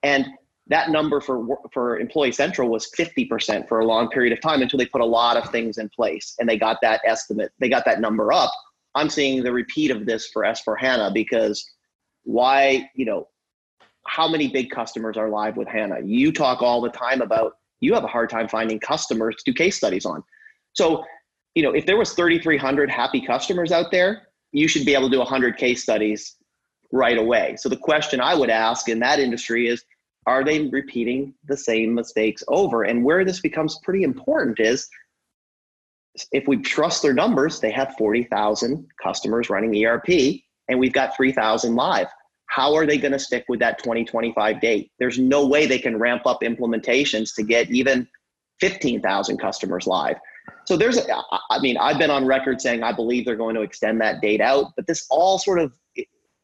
[0.01, 0.27] And
[0.67, 4.79] that number for for employee central was 50% for a long period of time until
[4.79, 7.85] they put a lot of things in place and they got that estimate they got
[7.85, 8.51] that number up.
[8.95, 11.69] I'm seeing the repeat of this for s4 hana because
[12.23, 13.27] why you know
[14.05, 17.93] how many big customers are live with hana you talk all the time about you
[17.93, 20.23] have a hard time finding customers to do case studies on
[20.73, 21.03] so
[21.55, 25.15] you know if there was 3300 happy customers out there you should be able to
[25.15, 26.35] do 100 case studies
[26.91, 29.83] right away so the question i would ask in that industry is
[30.25, 32.83] are they repeating the same mistakes over?
[32.83, 34.87] And where this becomes pretty important is
[36.31, 41.75] if we trust their numbers, they have 40,000 customers running ERP and we've got 3,000
[41.75, 42.07] live.
[42.47, 44.91] How are they going to stick with that 2025 date?
[44.99, 48.07] There's no way they can ramp up implementations to get even
[48.59, 50.17] 15,000 customers live.
[50.65, 50.99] So there's,
[51.49, 54.41] I mean, I've been on record saying I believe they're going to extend that date
[54.41, 55.73] out, but this all sort of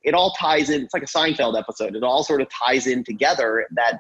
[0.03, 0.83] it all ties in.
[0.83, 1.95] It's like a Seinfeld episode.
[1.95, 3.99] It all sort of ties in together that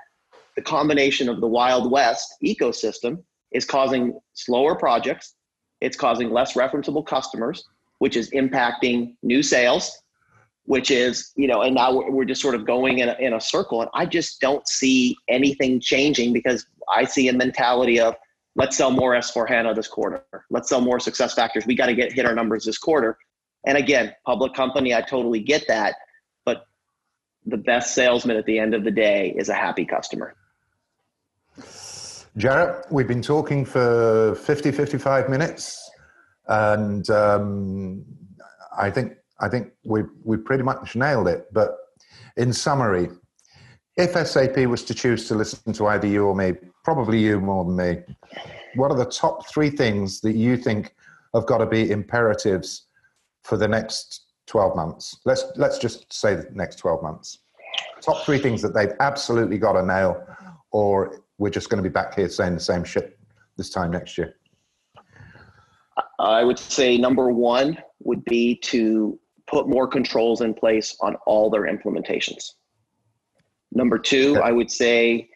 [0.55, 5.35] the combination of the Wild West ecosystem is causing slower projects.
[5.81, 7.63] It's causing less referenceable customers,
[7.99, 10.01] which is impacting new sales,
[10.69, 13.41] which is, you know, and now we're just sort of going in a, in a
[13.41, 13.81] circle.
[13.81, 16.63] And I just don't see anything changing because
[16.93, 18.13] I see a mentality of
[18.55, 20.23] let's sell more S4 HANA this quarter.
[20.51, 21.65] Let's sell more SuccessFactors.
[21.65, 23.17] We got to get hit our numbers this quarter.
[23.65, 25.95] And again, public company, I totally get that.
[26.45, 26.67] But
[27.47, 30.35] the best salesman at the end of the day is a happy customer.
[32.37, 35.89] Jarret, we've been talking for 50, 55 minutes.
[36.47, 38.05] And um,
[38.77, 41.47] I think I think we we pretty much nailed it.
[41.53, 41.75] But
[42.37, 43.09] in summary,
[43.97, 47.65] if SAP was to choose to listen to either you or me, probably you more
[47.65, 48.15] than me,
[48.75, 50.95] what are the top three things that you think
[51.33, 52.87] have got to be imperatives
[53.43, 55.19] for the next 12 months?
[55.25, 57.39] Let's, let's just say the next 12 months.
[58.01, 60.25] Top three things that they've absolutely got to nail,
[60.71, 63.19] or we're just going to be back here saying the same shit
[63.57, 64.35] this time next year.
[66.19, 69.19] I would say number one would be to
[69.49, 72.51] put more controls in place on all their implementations.
[73.71, 74.37] Number two.
[74.37, 75.29] I would say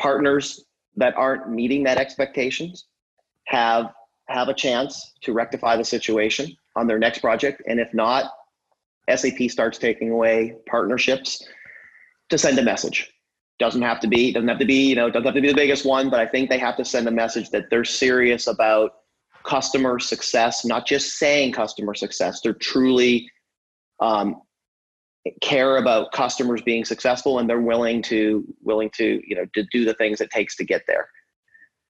[0.00, 0.64] partners
[0.96, 2.86] that aren't meeting that expectations
[3.46, 3.92] have
[4.28, 7.62] have a chance to rectify the situation on their next project.
[7.68, 8.32] And if not,
[9.14, 11.46] SAP starts taking away partnerships
[12.30, 13.12] to send a message.
[13.60, 15.54] Doesn't have to be, doesn't have to be, you know, doesn't have to be the
[15.54, 18.96] biggest one, but I think they have to send a message that they're serious about
[19.44, 22.40] customer success, not just saying customer success.
[22.40, 23.30] They're truly
[24.00, 24.36] um,
[25.42, 29.84] care about customers being successful and they're willing to willing to you know to do
[29.84, 31.08] the things it takes to get there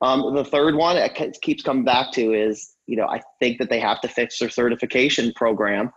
[0.01, 3.69] um, the third one it keeps coming back to is you know, I think that
[3.69, 5.93] they have to fix their certification program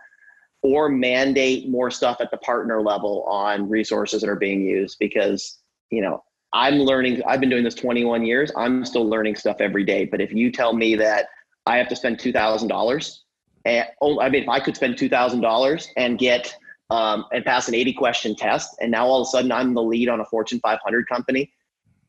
[0.62, 5.58] or mandate more stuff at the partner level on resources that are being used because,
[5.90, 8.50] you know, I'm learning, I've been doing this 21 years.
[8.56, 10.04] I'm still learning stuff every day.
[10.04, 11.26] But if you tell me that
[11.66, 13.18] I have to spend $2,000
[13.64, 16.54] and oh, I mean, if I could spend $2,000 and get,
[16.90, 19.82] um, and pass an 80 question test, and now all of a sudden I'm the
[19.82, 21.52] lead on a Fortune 500 company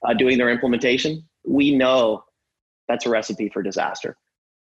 [0.06, 2.24] uh, doing their implementation, we know
[2.88, 4.18] that's a recipe for disaster.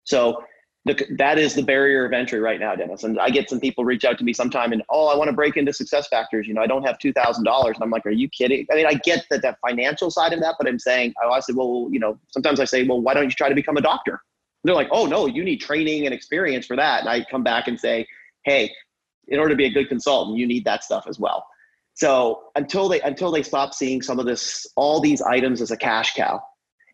[0.04, 0.44] So
[0.86, 3.04] the, that is the barrier of entry right now, Dennis.
[3.04, 5.36] And I get some people reach out to me sometime and, oh, I want to
[5.36, 6.46] break into success factors.
[6.46, 7.36] You know, I don't have $2,000.
[7.38, 8.66] And I'm like, are you kidding?
[8.72, 11.54] I mean, I get that the financial side of that, but I'm saying, I said,
[11.54, 14.22] well, you know, sometimes I say, well, why don't you try to become a doctor?
[14.64, 17.00] They're like, oh, no, you need training and experience for that.
[17.00, 18.06] And I come back and say,
[18.44, 18.70] hey,
[19.28, 21.46] in order to be a good consultant, you need that stuff as well.
[21.94, 25.76] So until they until they stop seeing some of this, all these items as a
[25.76, 26.40] cash cow,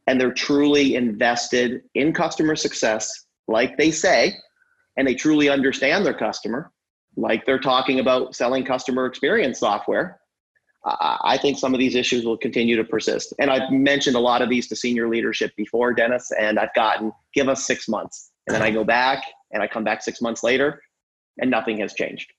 [0.07, 3.09] and they're truly invested in customer success
[3.49, 4.35] like they say,
[4.97, 6.73] and they truly understand their customer,
[7.17, 10.21] like they're talking about selling customer experience software,
[10.89, 13.35] I think some of these issues will continue to persist.
[13.41, 17.13] And I've mentioned a lot of these to senior leadership before, Dennis, and I've gotten
[17.35, 18.31] give us six months.
[18.47, 20.81] And then I go back and I come back six months later
[21.39, 22.33] and nothing has changed.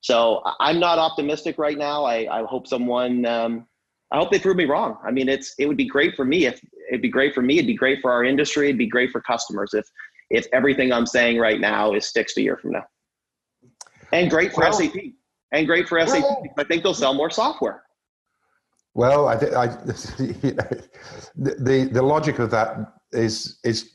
[0.00, 2.04] So I'm not optimistic right now.
[2.04, 3.66] I, I hope someone, um,
[4.10, 4.96] I hope they prove me wrong.
[5.04, 7.58] I mean, it's, it would be great for me if it'd be great for me.
[7.58, 8.68] It'd be great for our industry.
[8.68, 9.86] It'd be great for customers if
[10.30, 12.84] if everything I'm saying right now is sticks a year from now.
[14.12, 14.94] And great for SAP.
[15.52, 16.24] And great for SAP.
[16.56, 17.82] I think they'll sell more software.
[18.94, 19.64] Well, I, I
[20.18, 20.70] you know,
[21.36, 22.76] the the logic of that
[23.12, 23.90] is is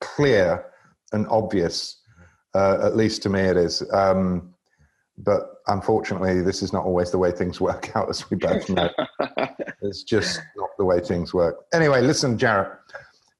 [0.00, 0.64] clear
[1.12, 1.96] and obvious.
[2.54, 3.82] Uh, at least to me, it is.
[3.92, 4.54] Um,
[5.18, 8.90] but unfortunately, this is not always the way things work out, as we both know.
[9.82, 11.64] it's just not the way things work.
[11.72, 12.76] Anyway, listen, Jarret.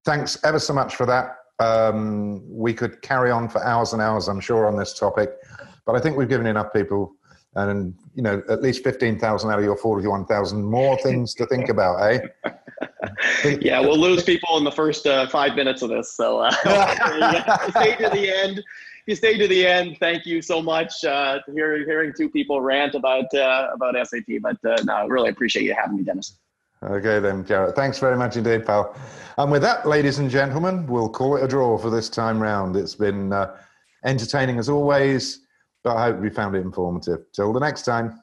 [0.04, 1.36] Thanks ever so much for that.
[1.58, 5.30] Um, we could carry on for hours and hours, I'm sure, on this topic,
[5.84, 7.12] but I think we've given enough people,
[7.54, 11.46] and you know, at least fifteen thousand out of your forty-one thousand more things to
[11.46, 12.20] think about, eh?
[13.60, 16.14] yeah, we'll lose people in the first uh, five minutes of this.
[16.14, 16.50] So uh,
[17.70, 18.62] stay to the end.
[19.06, 19.96] You stay to the end.
[19.98, 21.04] Thank you so much.
[21.04, 25.30] Uh, hearing hearing two people rant about uh, about SAP, but uh, no, I really
[25.30, 26.38] appreciate you having me, Dennis.
[26.82, 27.76] Okay, then, Jarret.
[27.76, 28.96] Thanks very much indeed, pal.
[29.36, 32.74] And with that, ladies and gentlemen, we'll call it a draw for this time round.
[32.74, 33.54] It's been uh,
[34.04, 35.40] entertaining as always,
[35.82, 37.20] but I hope you found it informative.
[37.32, 38.22] Till the next time.